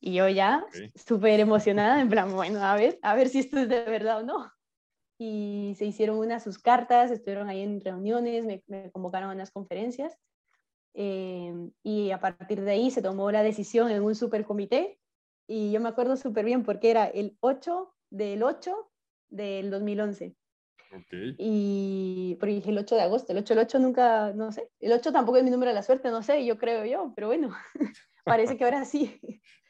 [0.00, 3.68] Y yo ya súper emocionada, en plan, bueno, a ver, a ver si esto es
[3.68, 4.52] de verdad o no.
[5.18, 9.50] Y se hicieron unas sus cartas, estuvieron ahí en reuniones, me, me convocaron a unas
[9.50, 10.18] conferencias.
[10.98, 14.98] Eh, y a partir de ahí se tomó la decisión en un supercomité.
[15.46, 18.90] Y yo me acuerdo súper bien porque era el 8 del 8
[19.28, 20.34] del 2011.
[20.92, 21.34] Okay.
[21.38, 24.92] Y porque dije el 8 de agosto, el 8 el 8 nunca, no sé, el
[24.92, 27.54] 8 tampoco es mi número de la suerte, no sé, yo creo yo, pero bueno,
[28.24, 29.20] parece que ahora sí.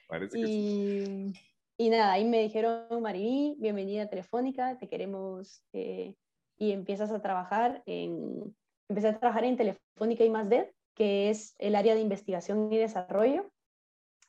[0.07, 1.33] Parece y, sí.
[1.79, 6.15] Y nada, ahí me dijeron, Mariví, bienvenida Telefónica, te queremos, eh,
[6.57, 8.57] y empiezas a trabajar en,
[8.89, 10.49] empecé a trabajar en Telefónica y más
[10.95, 13.53] que es el área de investigación y desarrollo,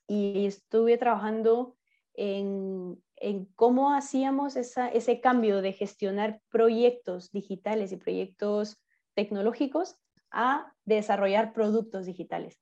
[0.07, 1.77] y estuve trabajando
[2.15, 8.77] en, en cómo hacíamos esa, ese cambio de gestionar proyectos digitales y proyectos
[9.15, 9.95] tecnológicos
[10.31, 12.59] a desarrollar productos digitales.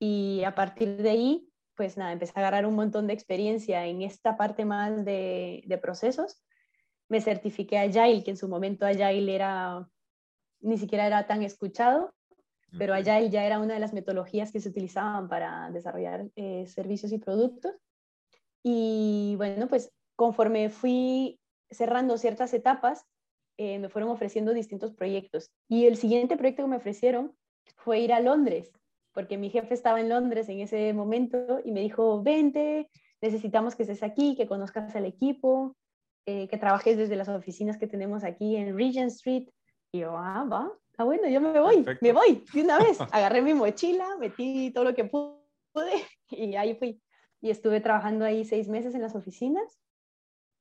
[0.00, 1.47] Y a partir de ahí,
[1.78, 5.78] pues nada, empecé a agarrar un montón de experiencia en esta parte más de, de
[5.78, 6.42] procesos.
[7.08, 9.88] Me certifiqué Agile, que en su momento Agile era,
[10.60, 12.12] ni siquiera era tan escuchado,
[12.76, 17.12] pero Agile ya era una de las metodologías que se utilizaban para desarrollar eh, servicios
[17.12, 17.76] y productos.
[18.64, 21.38] Y bueno, pues conforme fui
[21.70, 23.06] cerrando ciertas etapas,
[23.56, 25.52] eh, me fueron ofreciendo distintos proyectos.
[25.68, 27.36] Y el siguiente proyecto que me ofrecieron
[27.76, 28.72] fue ir a Londres,
[29.18, 32.88] porque mi jefe estaba en Londres en ese momento y me dijo, vente,
[33.20, 35.74] necesitamos que estés aquí, que conozcas al equipo,
[36.24, 39.48] eh, que trabajes desde las oficinas que tenemos aquí en Regent Street.
[39.90, 42.96] Y yo, ah, va, ah, bueno, yo me voy, me voy de una vez.
[43.12, 45.40] Agarré mi mochila, metí todo lo que pude
[46.30, 47.02] y ahí fui
[47.40, 49.80] y estuve trabajando ahí seis meses en las oficinas.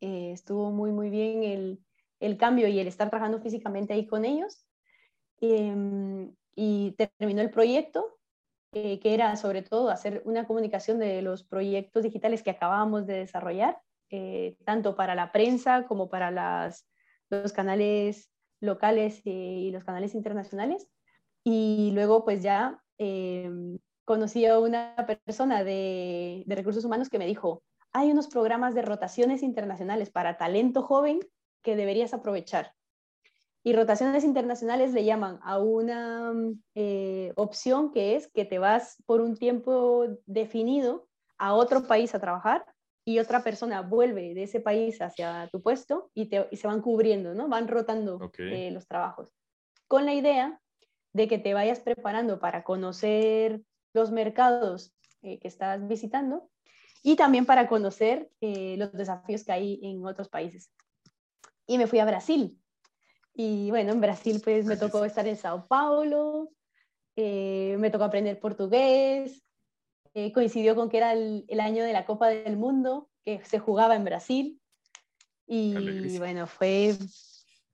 [0.01, 1.79] Eh, estuvo muy, muy bien el,
[2.19, 4.65] el, cambio y el estar trabajando físicamente ahí con ellos.
[5.41, 8.16] Em, y terminó el proyecto,
[8.73, 13.13] eh, que era sobre todo hacer una comunicación de los proyectos digitales que acabábamos de
[13.19, 16.71] desarrollar, eh, tanto para la prensa como para
[17.29, 20.87] los canales locales y los canales internacionales.
[21.43, 27.63] Y luego pues ya em, conocí a una persona de, recursos humanos que me dijo,
[27.93, 31.19] hay unos programas de rotaciones internacionales para talento joven
[31.61, 32.73] que deberías aprovechar.
[33.67, 36.31] Y rotaciones internacionales le llaman a una
[36.73, 42.21] eh, opción que es que te vas por un tiempo definido a otro país a
[42.21, 42.63] trabajar
[43.03, 47.49] y otra persona vuelve de ese país hacia tu puesto y, se van cubriendo, ¿no?
[47.49, 49.33] Van rotando eh, los trabajos.
[49.89, 50.61] Con la idea
[51.11, 53.59] de que te vayas preparando para conocer
[53.93, 56.49] los mercados eh, que estás visitando
[57.03, 60.71] y también para conocer eh, los desafíos que hay en otros países.
[61.65, 62.57] Y me fui a Brasil.
[63.39, 66.49] Y bueno, en Brasil pues me tocó estar en Sao Paulo,
[67.15, 69.43] eh, me tocó aprender portugués,
[70.33, 74.05] coincidió con que era el, año de la Copa del Mundo, que se jugaba en
[74.05, 74.59] Brasil.
[75.45, 76.95] Y bueno, fue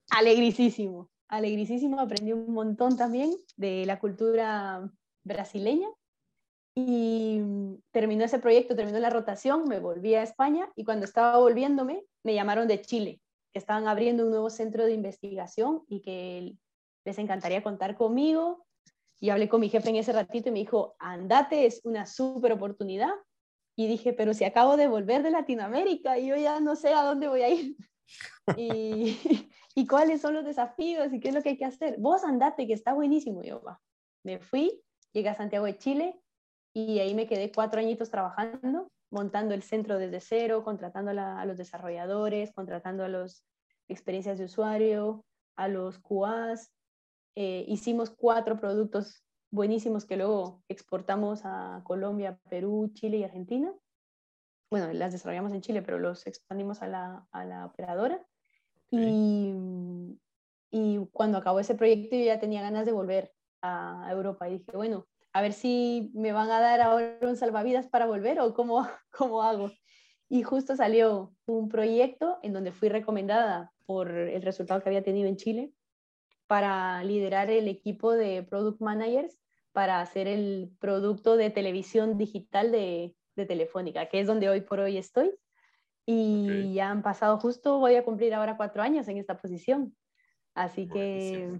[0.10, 4.92] alegrísimo, alegrísimo, aprendí un montón también de la cultura
[5.24, 5.88] brasileña.
[6.76, 7.40] Y
[7.92, 10.68] terminó ese proyecto, terminó la rotación, me volví a España.
[10.76, 13.22] Y cuando estaba volviéndome me llamaron de Chile,
[13.54, 16.58] que estaban abriendo un nuevo centro de investigación y que
[17.06, 18.66] les encantaría contar conmigo.
[19.20, 22.52] Y hablé con mi jefe en ese ratito y me dijo, andate, es una súper
[22.52, 23.14] oportunidad.
[23.78, 27.04] Y dije, pero si acabo de volver de Latinoamérica y yo ya no sé a
[27.04, 27.78] dónde voy a ir.
[28.58, 29.18] y,
[29.76, 31.96] y cuáles son los desafíos y qué es lo que hay que hacer.
[32.00, 33.44] Vos andate, que está buenísimo.
[33.44, 33.80] yo, va.
[34.24, 34.82] Me fui,
[35.14, 36.20] llegué a Santiago de Chile,
[36.74, 41.58] y ahí me quedé cuatro añitos trabajando, montando el centro desde cero, contratando a, los
[41.58, 43.46] desarrolladores, contratando a los
[43.88, 45.24] experiencias de usuario,
[45.56, 46.74] a los QAs.
[47.36, 53.72] Eh, hicimos cuatro productos buenísimos que luego exportamos a Colombia, Perú, Chile y Argentina.
[54.72, 58.26] Bueno, las desarrollamos en Chile, pero los expandimos a la, a la operadora.
[58.90, 59.54] Y,
[60.72, 64.72] y, cuando acabó ese proyecto yo ya tenía ganas de volver a Europa y dije,
[64.76, 68.88] bueno, a ver si me van a dar ahora un salvavidas para volver o cómo,
[69.12, 69.72] cómo hago.
[70.30, 75.28] Y justo salió un proyecto en donde fui recomendada por el resultado que había tenido
[75.28, 75.72] en Chile
[76.48, 79.40] para liderar el equipo de product managers
[79.72, 84.80] para hacer el producto de televisión digital de, de Telefónica, que es donde hoy por
[84.80, 85.32] hoy estoy.
[86.06, 89.96] Y ya han pasado justo, voy a cumplir ahora cuatro años en esta posición.
[90.54, 91.60] Así que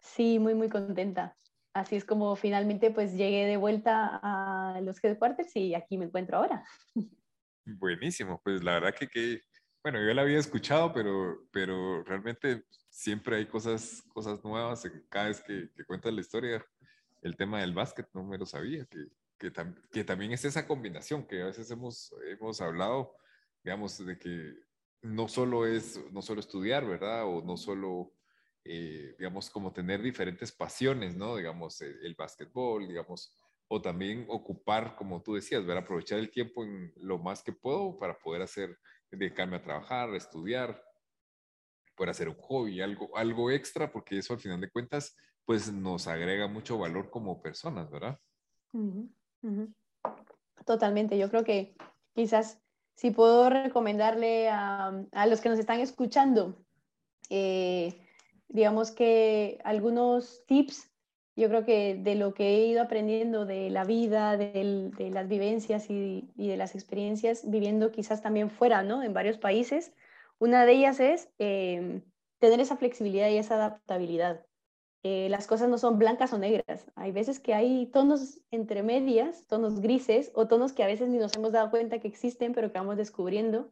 [0.00, 1.36] sí, muy, muy contenta.
[1.76, 6.38] Así es como finalmente pues llegué de vuelta a los headquarters y aquí me encuentro
[6.38, 6.64] ahora.
[7.66, 9.42] Buenísimo, pues la verdad que, que
[9.82, 15.42] bueno, yo la había escuchado, pero, pero realmente siempre hay cosas, cosas nuevas cada vez
[15.42, 16.64] que, que cuentas la historia.
[17.20, 19.08] El tema del básquet no me lo sabía, que,
[19.38, 19.52] que,
[19.92, 23.14] que, también es esa combinación que a veces hemos, hemos hablado,
[23.62, 24.54] digamos, de que
[25.02, 27.26] no solo es, no solo estudiar, ¿verdad?
[27.26, 28.14] O no solo,
[28.68, 31.36] eh, digamos, como tener diferentes pasiones, ¿no?
[31.36, 33.32] Digamos, el, el básquetbol, digamos,
[33.68, 37.98] o también ocupar, como tú decías, ver, aprovechar el tiempo en lo más que puedo
[37.98, 38.78] para poder hacer,
[39.10, 40.82] dedicarme a trabajar, a estudiar,
[41.96, 46.06] poder hacer un hobby, algo, algo extra, porque eso al final de cuentas, pues nos
[46.06, 48.18] agrega mucho valor como personas, ¿verdad?
[50.64, 51.76] Totalmente, yo creo que
[52.14, 52.60] quizás
[52.94, 56.64] si puedo recomendarle a, a los que nos están escuchando,
[57.30, 58.05] eh,
[58.48, 60.90] digamos que algunos tips
[61.36, 65.90] yo creo que de lo que he ido aprendiendo de la vida, de, las vivencias
[65.90, 69.02] y, de las experiencias, viviendo quizás también fuera, ¿no?
[69.02, 69.92] En varios países,
[70.38, 72.00] una de ellas es eh,
[72.38, 74.46] tener esa flexibilidad y esa adaptabilidad.
[75.02, 76.86] Eh, las cosas no son blancas o negras.
[76.94, 81.18] Hay veces que hay tonos entre medias, tonos grises o tonos que a veces ni
[81.18, 83.70] nos hemos dado cuenta que existen, pero que vamos descubriendo.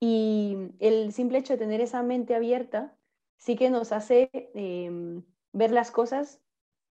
[0.00, 2.96] Y el simple hecho de tener esa mente abierta
[3.44, 5.22] sí que nos hace em,
[5.52, 6.40] ver las cosas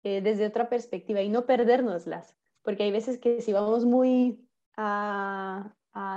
[0.03, 5.73] eh, desde otra perspectiva y no perdernoslas, porque hay veces que si vamos muy a,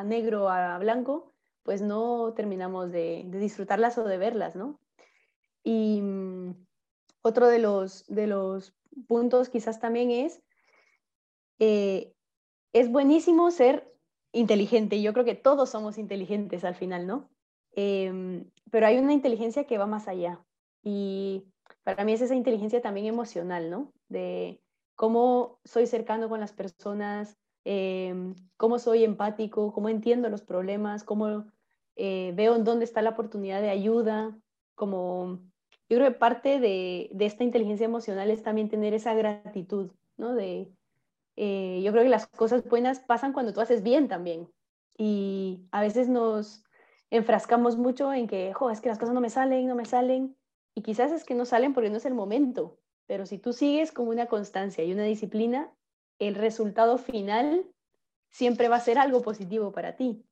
[0.06, 1.32] negro, a blanco,
[1.62, 4.80] pues no terminamos de, de, disfrutarlas o de verlas, ¿no?
[5.64, 6.66] Y mm,
[7.22, 8.74] otro de los, de los
[9.08, 10.42] puntos quizás también es,
[11.60, 12.12] eh,
[12.74, 13.94] es buenísimo ser
[14.32, 17.30] inteligente, yo creo que todos somos inteligentes al final, ¿no?
[17.76, 20.44] Em, pero hay una inteligencia que va más allá
[20.84, 21.44] y
[21.84, 23.92] para mí es esa inteligencia también emocional, ¿no?
[24.10, 24.62] De
[24.96, 31.46] cómo soy cercano con las personas, em, cómo soy empático, cómo entiendo los problemas, cómo
[31.96, 34.38] eh, veo en dónde está la oportunidad de ayuda,
[34.76, 35.40] como
[35.90, 40.34] yo creo que parte de, esta inteligencia emocional es también tener esa gratitud, ¿no?
[40.34, 40.72] De,
[41.36, 44.50] eh, yo creo que las cosas buenas pasan cuando tú haces bien también.
[44.98, 46.62] Y a veces nos
[47.14, 50.36] enfrascamos mucho en que, jo, es que las cosas no me salen, no me salen.
[50.74, 53.91] Y quizás es que no salen porque no es el momento, pero si tú sigues
[53.91, 55.70] con una constancia y una disciplina,
[56.18, 57.68] el resultado final
[58.32, 60.26] siempre va a ser algo positivo para ti.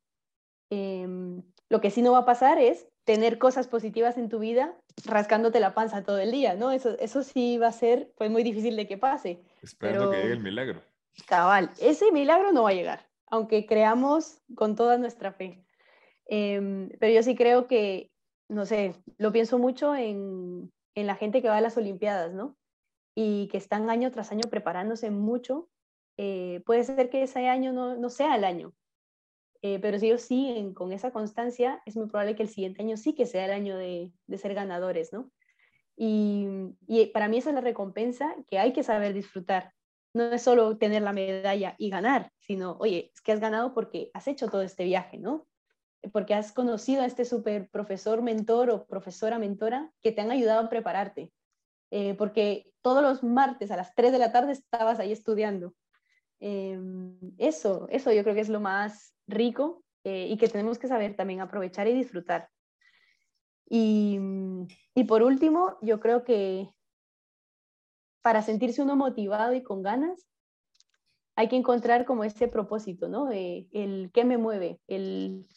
[0.72, 4.76] Em, lo que sí no va a pasar es tener cosas positivas en tu vida
[5.06, 6.72] rascándote la panza todo el día, ¿no?
[6.72, 9.40] Eso, eso sí va a ser pues, muy difícil de que pase.
[9.62, 10.82] Esperando que llegue el milagro.
[11.28, 15.64] Cabal, ese milagro no va a llegar, aunque creamos con toda nuestra fe.
[16.34, 18.10] Em, pero yo sí creo que
[18.52, 22.58] no sé, lo pienso mucho en, la gente que va a las Olimpiadas, ¿no?
[23.16, 25.70] Y que están año tras año preparándose mucho.
[26.18, 28.74] Eh, puede ser que ese año no, sea el año,
[29.62, 32.98] eh, pero si ellos siguen con esa constancia, es muy probable que el siguiente año
[32.98, 35.32] sí que sea el año de, ser ganadores, ¿no?
[35.96, 36.46] Y,
[36.88, 39.74] y, para mí esa es la recompensa que hay que saber disfrutar.
[40.14, 44.12] No es solo tener la medalla y ganar, sino, oye, es que has ganado porque
[44.14, 45.48] has hecho todo este viaje, ¿no?
[46.12, 50.62] Porque has conocido a este super profesor, mentor o profesora, mentora que te han ayudado
[50.62, 51.32] a prepararte.
[51.92, 55.74] Eh, porque todos los martes a las 3 de la tarde estabas ahí estudiando.
[56.40, 60.88] Em, eso, eso yo creo que es lo más rico eh, y que tenemos que
[60.88, 62.50] saber también aprovechar y disfrutar.
[63.70, 64.20] Y,
[64.96, 66.70] y, por último, yo creo que
[68.22, 70.28] para sentirse uno motivado y con ganas,
[71.36, 73.32] hay que encontrar como ese propósito, ¿no?
[73.32, 75.48] el qué me mueve, el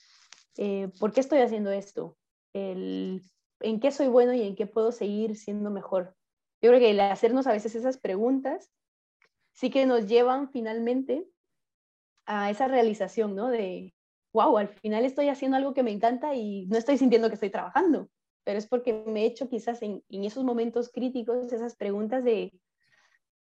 [0.56, 2.16] eh, ¿por qué estoy haciendo esto?
[2.52, 6.14] ¿En qué soy bueno y en qué puedo seguir siendo mejor?
[6.60, 8.70] Yo creo que el hacernos a veces esas preguntas
[9.52, 11.26] sí que nos llevan finalmente
[12.26, 13.48] a esa realización, ¿no?
[13.48, 13.94] De,
[14.32, 17.50] wow, al final estoy haciendo algo que me encanta y no estoy sintiendo que estoy
[17.50, 18.08] trabajando,
[18.44, 22.52] pero es porque me he hecho quizás en, esos momentos críticos esas preguntas de,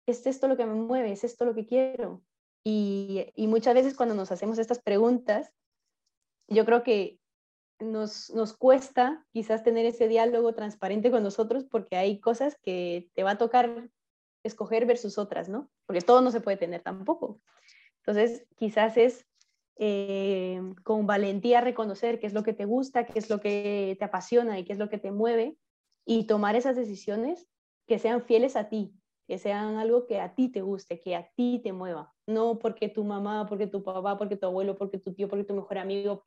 [0.06, 1.12] ¿es esto lo que me mueve?
[1.12, 2.22] ¿Es esto lo que quiero?
[2.64, 5.52] Y muchas veces cuando nos hacemos estas preguntas,
[6.48, 7.18] yo creo que
[7.78, 13.24] nos, nos, cuesta quizás tener ese diálogo transparente con nosotros porque hay cosas que te
[13.24, 13.88] va a tocar
[14.44, 15.70] escoger versus otras, ¿no?
[15.86, 17.40] Porque todo no se puede tener tampoco.
[17.98, 19.26] Entonces, quizás es
[19.78, 24.04] eh, con valentía reconocer qué es lo que te gusta, qué es lo que te
[24.04, 25.56] apasiona y qué es lo que te mueve
[26.04, 27.48] y tomar esas decisiones
[27.86, 28.92] que sean fieles a ti,
[29.32, 32.90] que sean algo que a ti te guste, que a ti te mueva, no porque
[32.90, 36.26] tu mamá, porque tu papá, porque tu abuelo, porque tu tío, porque tu mejor amigo,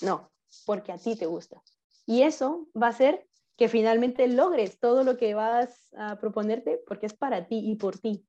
[0.00, 0.32] no,
[0.64, 1.62] porque a ti te gusta.
[2.06, 3.26] Y eso va a hacer
[3.58, 7.98] que finalmente logres todo lo que vas a proponerte porque es para ti y por
[7.98, 8.26] ti.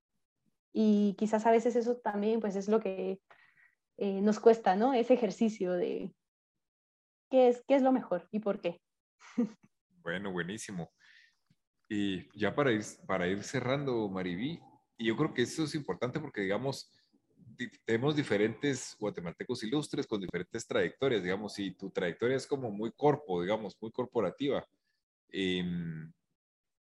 [0.74, 3.22] Y quizás a veces eso también pues es lo que
[3.96, 4.94] eh, nos cuesta, ¿no?
[4.94, 6.14] Ese ejercicio de
[7.30, 8.82] qué es, qué es lo mejor y por qué.
[10.02, 10.92] Bueno, buenísimo.
[11.90, 14.60] Y ya para ir, para ir cerrando, Mariví,
[14.98, 16.92] y yo creo que eso es importante porque, digamos,
[17.86, 23.42] tenemos diferentes guatemaltecos ilustres con diferentes trayectorias, digamos, y tu trayectoria es como muy corpo,
[23.42, 24.66] digamos, muy corporativa.
[25.30, 26.12] Em,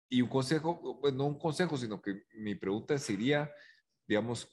[0.09, 3.51] y un consejo, pues no un consejo, sino que mi pregunta sería,
[4.07, 4.47] digamos,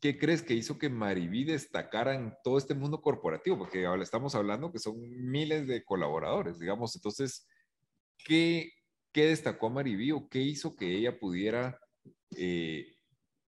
[0.00, 3.58] ¿qué crees que hizo que Mariví destacara en todo este mundo corporativo?
[3.58, 4.96] Porque ahora estamos hablando que son
[5.30, 7.46] miles de colaboradores, digamos, entonces,
[8.24, 8.72] ¿qué,
[9.18, 11.80] qué destacó a Mariví o qué hizo que ella pudiera,
[12.36, 12.94] eh,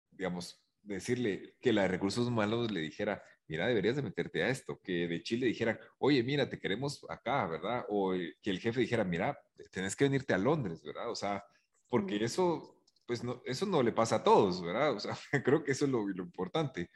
[0.09, 4.81] digamos, decirle que la de recursos humanos le dijera, mira, deberías de meterte a esto,
[4.81, 7.85] que de Chile dijera, oye, mira, te queremos acá, ¿verdad?
[7.89, 9.39] O que el jefe dijera, mira,
[9.69, 11.11] tenés que venirte a Londres, ¿verdad?
[11.11, 11.45] O sea,
[11.87, 14.93] porque eso, pues no, eso no le pasa a todos, ¿verdad?
[14.93, 15.15] O sea,
[15.45, 16.89] creo que eso es lo, lo importante.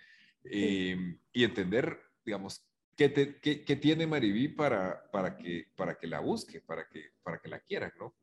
[0.45, 2.67] Em, y entender, digamos,
[2.97, 7.11] ¿qué, te, qué, qué tiene Mariví para, para, que, para que la busque, para que,
[7.21, 8.15] para que la quiera, ¿no?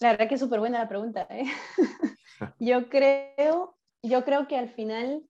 [0.00, 1.26] La verdad que es súper buena la pregunta.
[1.30, 1.44] ¿eh?
[2.58, 5.22] yo, creo, yo creo que al final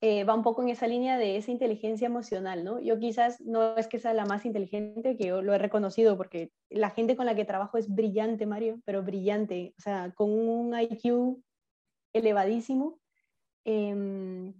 [0.00, 2.80] eh, va un poco en esa línea de esa inteligencia emocional, ¿no?
[2.80, 6.52] Yo quizás no es que sea la más inteligente, que yo lo he reconocido, porque
[6.68, 10.78] la gente con la que trabajo es brillante, Mario, pero brillante, o sea, con un
[10.78, 11.42] IQ
[12.12, 13.00] elevadísimo.
[13.64, 14.52] Em,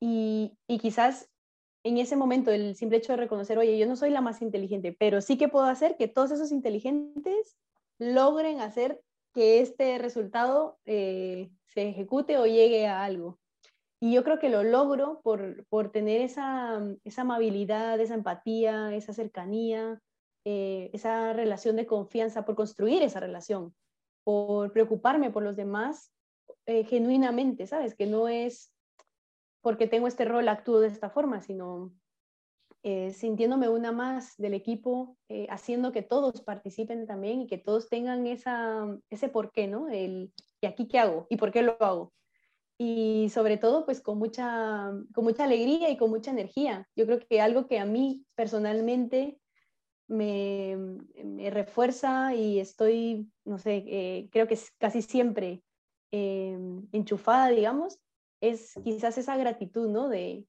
[0.00, 1.30] y, y quizás
[1.82, 4.92] en ese momento el simple hecho de reconocer, oye, yo no soy la más inteligente,
[4.92, 7.56] pero sí que puedo hacer que todos esos inteligentes
[7.98, 9.00] logren hacer
[9.34, 13.38] que este resultado eh, se ejecute o llegue a algo.
[14.00, 19.12] Y yo creo que lo logro por, por tener esa, esa, amabilidad, esa empatía, esa
[19.12, 20.00] cercanía,
[20.44, 23.74] eh, esa relación de confianza, por construir esa relación,
[24.24, 26.12] por preocuparme por los demás
[26.66, 27.94] eh, genuinamente, ¿sabes?
[27.94, 28.72] Que no es
[29.60, 31.92] porque tengo este rol, actúo de esta forma, sino
[32.84, 37.88] eh, sintiéndome una más del equipo, eh, haciendo que todos participen también y que todos
[37.88, 39.88] tengan esa, ese por qué, ¿no?
[39.88, 41.26] El, ¿y aquí qué hago?
[41.28, 42.12] ¿Y por qué lo hago?
[42.78, 46.88] Y sobre todo, pues con mucha, con mucha alegría y con mucha energía.
[46.94, 49.40] Yo creo que algo que a mí personalmente
[50.06, 50.76] me,
[51.24, 55.62] me refuerza y estoy, no sé, eh, creo que casi siempre
[56.10, 57.98] enchufada, digamos,
[58.40, 60.08] es quizás esa gratitud, ¿no?
[60.08, 60.46] De,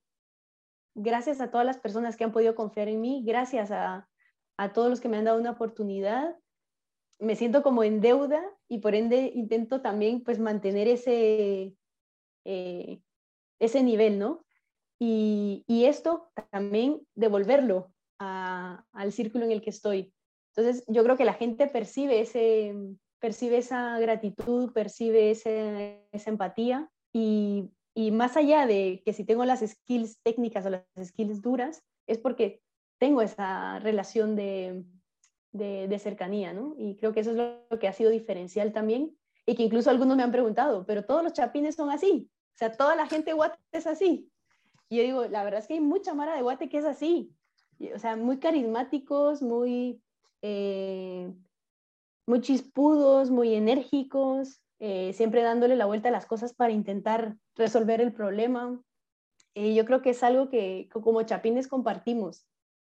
[1.02, 4.08] gracias a todas las personas que han podido confiar en mí, gracias a,
[4.74, 6.36] todos los que me han dado una oportunidad.
[7.18, 11.76] Me siento como en deuda y por ende intento también pues mantener ese,
[12.46, 13.02] eh,
[13.60, 14.46] ese nivel, ¿no?
[15.00, 20.14] Y, esto también devolverlo al círculo en el que estoy.
[20.54, 22.76] Entonces yo creo que la gente percibe, ese,
[23.20, 29.60] percibe esa gratitud, percibe esa empatía y y más allá de que si tengo las
[29.60, 32.62] skills técnicas o las skills duras, es porque
[32.98, 34.86] tengo esa relación de,
[35.52, 36.76] de, cercanía, ¿no?
[36.78, 40.16] Y creo que eso es lo que ha sido diferencial también y que incluso algunos
[40.16, 43.34] me han preguntado, pero todos los chapines son así, o sea, toda la gente de
[43.34, 44.32] Guate es así.
[44.88, 47.36] Y yo digo, la verdad es que hay mucha mara de Guate que es así,
[47.94, 50.02] o sea, muy carismáticos, muy,
[50.42, 51.34] eh,
[52.26, 58.00] muy chispudos, muy enérgicos, eh, siempre dándole la vuelta a las cosas para intentar resolver
[58.00, 58.82] el problema.
[59.54, 62.46] Y yo creo que es algo que como chapines compartimos.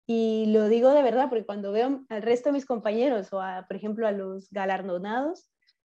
[0.07, 3.67] Y lo digo de verdad, porque cuando veo al resto de mis compañeros o, a,
[3.67, 5.51] por ejemplo, a los galardonados,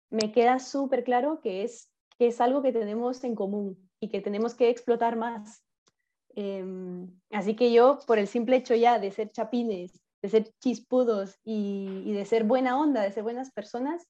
[0.10, 4.22] me queda súper claro que es, que es algo que tenemos en común y que
[4.22, 5.64] tenemos que explotar más.
[6.36, 11.40] Em, así que yo, por el simple hecho ya de ser chapines, de ser chispudos
[11.44, 14.08] y, y de ser buena onda, de ser buenas personas,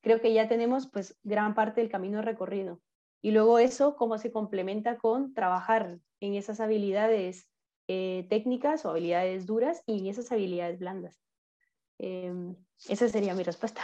[0.00, 2.80] creo que ya tenemos pues gran parte del camino recorrido.
[3.20, 7.48] Y luego eso, cómo se complementa con trabajar en esas habilidades
[7.88, 11.20] eh, técnicas o habilidades duras y en esas habilidades blandas.
[11.98, 12.54] Em,
[12.88, 13.82] esa sería mi respuesta.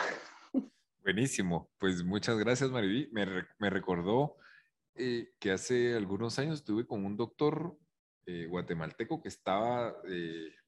[1.03, 1.71] Buenísimo.
[1.79, 3.09] Pues muchas gracias, Mariví.
[3.12, 3.27] Me,
[3.59, 4.37] me recordó
[4.95, 7.77] eh, que hace algunos años estuve con un doctor
[8.27, 9.95] eh, guatemalteco que estaba,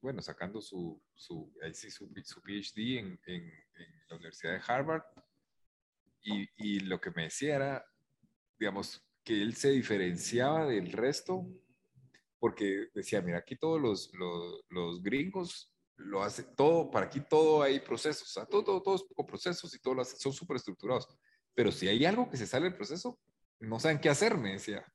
[0.01, 5.03] bueno, sacando su, su, su, su PhD en, en, en, la Universidad de Harvard
[6.57, 7.85] y, lo que me decía era,
[8.59, 11.47] digamos, que él se diferenciaba del resto
[12.39, 14.11] porque decía, mira, aquí todos los,
[14.69, 19.03] los, gringos lo hacen, todo, para aquí todo hay procesos, o todo, todo, todo es
[19.15, 21.07] con procesos y todos son súper estructurados.
[21.55, 23.19] Pero si hay algo que se sale del proceso,
[23.59, 24.85] no saben qué hacer, me decía.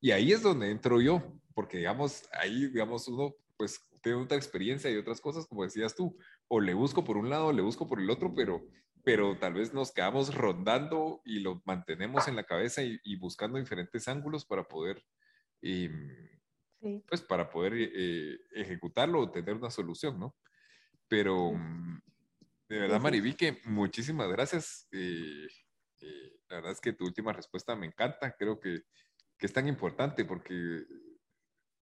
[0.00, 1.22] Y ahí es donde entro yo,
[1.54, 6.16] porque digamos, ahí, digamos, uno pues tiene otra experiencia y otras cosas, como decías tú,
[6.48, 8.62] o le busco por un lado, o le busco por el otro, pero,
[9.04, 14.08] pero tal vez nos quedamos rondando y lo mantenemos en la cabeza y, buscando diferentes
[14.08, 15.04] ángulos para poder,
[15.60, 16.10] em,
[17.06, 20.34] pues para poder eh, ejecutarlo o tener una solución, ¿no?
[21.06, 22.00] Pero mm,
[22.68, 24.88] de verdad, Marivique, muchísimas gracias.
[24.90, 25.46] Eh,
[26.00, 28.84] eh, la verdad es que tu última respuesta me encanta, creo que,
[29.36, 30.82] que es tan importante porque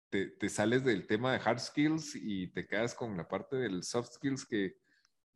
[0.08, 3.82] te, te, sales del tema de hard skills y te quedas con la parte del
[3.82, 4.78] soft skills que,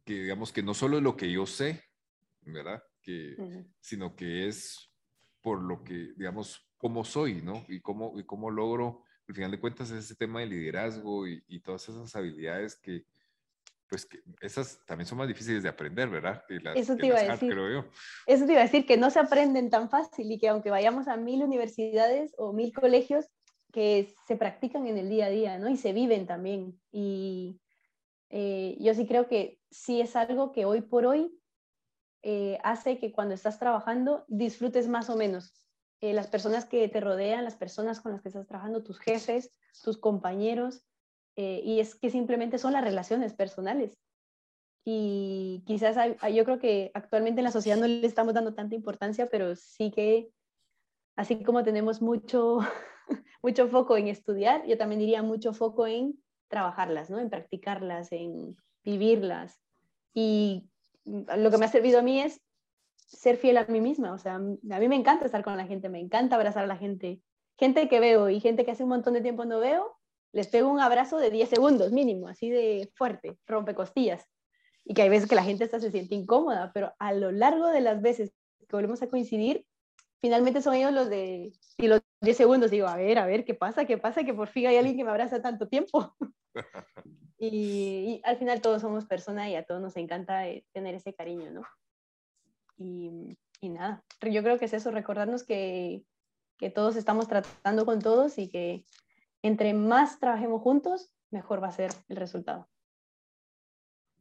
[0.05, 1.83] que digamos que no solo es lo que yo sé,
[2.43, 2.83] ¿verdad?
[3.03, 3.37] Que,
[3.81, 4.91] Sino que es
[5.41, 7.65] por lo que, digamos, cómo soy, ¿no?
[7.69, 11.61] Y cómo, y cómo logro, al final de cuentas, ese tema de liderazgo y, y
[11.61, 13.05] todas esas habilidades que,
[13.89, 16.43] pues que esas también son más difíciles de aprender, ¿verdad?
[16.75, 17.55] Eso te iba a decir.
[18.27, 21.09] Eso te iba a decir, que no se aprenden tan fácil y que aunque vayamos
[21.09, 23.27] a mil universidades o mil colegios,
[23.73, 25.69] que se practican en el día a día, ¿no?
[25.69, 26.81] Y se viven también.
[26.93, 27.61] Y
[28.31, 31.37] eh, yo sí creo que sí es algo que hoy por hoy
[32.23, 35.53] eh, hace que cuando estás trabajando disfrutes más o menos.
[36.01, 39.53] Eh, las personas que te rodean, las personas con las que estás trabajando, tus jefes,
[39.83, 40.85] tus compañeros,
[41.37, 43.99] y es que simplemente son las relaciones personales.
[44.85, 45.97] Y quizás
[46.33, 49.91] yo creo que actualmente en la sociedad no le estamos dando tanta importancia, pero sí
[49.91, 50.31] que
[51.17, 52.59] así como tenemos mucho,
[53.43, 57.19] mucho foco en estudiar, yo también diría mucho foco en trabajarlas, ¿no?
[57.19, 59.64] en practicarlas, en vivirlas.
[60.15, 60.65] Y
[61.05, 62.41] lo que me ha servido a mí es
[63.07, 64.13] ser fiel a mí misma.
[64.13, 66.77] O sea, a mí me encanta estar con la gente, me encanta abrazar a la
[66.77, 67.21] gente.
[67.59, 69.97] Gente que veo y gente que hace un montón de tiempo no veo,
[70.33, 74.25] les pego un abrazo de 10 segundos mínimo, así de fuerte, rompe costillas.
[74.85, 77.69] Y que hay veces que la gente hasta se siente incómoda, pero a lo largo
[77.69, 78.33] de las veces
[78.69, 79.65] que volvemos a coincidir,
[80.25, 82.71] finalmente son ellos los de y los 10 segundos.
[82.71, 83.85] Digo, a ver, a ver, ¿qué pasa?
[83.85, 84.25] ¿Qué pasa?
[84.25, 86.17] Que por fin hay alguien que me abraza tanto tiempo.
[87.39, 91.51] y, al final todos somos personas y a todos nos encanta eh, tener ese cariño,
[91.51, 91.63] ¿no?
[92.79, 96.07] Y, y, nada, yo creo que es eso, recordarnos que,
[96.57, 98.87] que todos estamos tratando con todos y que
[99.43, 102.67] entre más trabajemos juntos, mejor va a ser el resultado.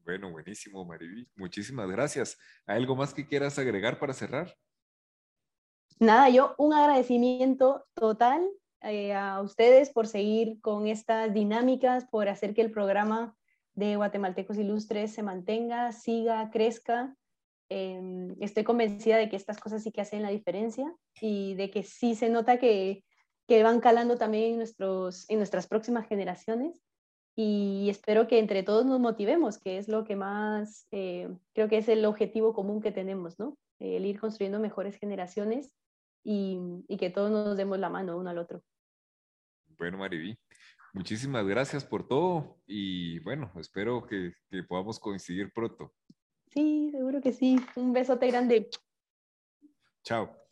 [0.04, 1.30] Bueno, buenísimo, Mariví.
[1.38, 2.38] Muchísimas gracias.
[2.66, 4.54] ¿Hay algo más que quieras agregar para cerrar?
[6.04, 8.46] Nada, yo un agradecimiento total
[8.82, 13.38] eh, a ustedes por seguir con estas dinámicas, por hacer que el programa
[13.74, 17.16] de Guatemaltecos Ilustres se mantenga, siga, crezca.
[17.70, 21.84] Em, estoy convencida de que estas cosas sí que hacen la diferencia y de que
[21.84, 23.06] sí se nota que,
[23.48, 26.84] que van calando también en, nuestros, en nuestras próximas generaciones
[27.34, 31.78] y espero que entre todos nos motivemos, que es lo que más, eh, creo que
[31.78, 33.58] es el objetivo común que tenemos, ¿no?
[33.80, 35.72] El ir construyendo mejores generaciones
[36.24, 38.64] y, y que todos nos demos la mano uno al otro.
[39.78, 40.38] Bueno, Mariví,
[40.94, 45.94] muchísimas gracias por todo y bueno, espero que, que podamos coincidir pronto.
[46.48, 47.60] Sí, seguro que sí.
[47.76, 48.70] Un besote grande.
[50.04, 50.43] Chao.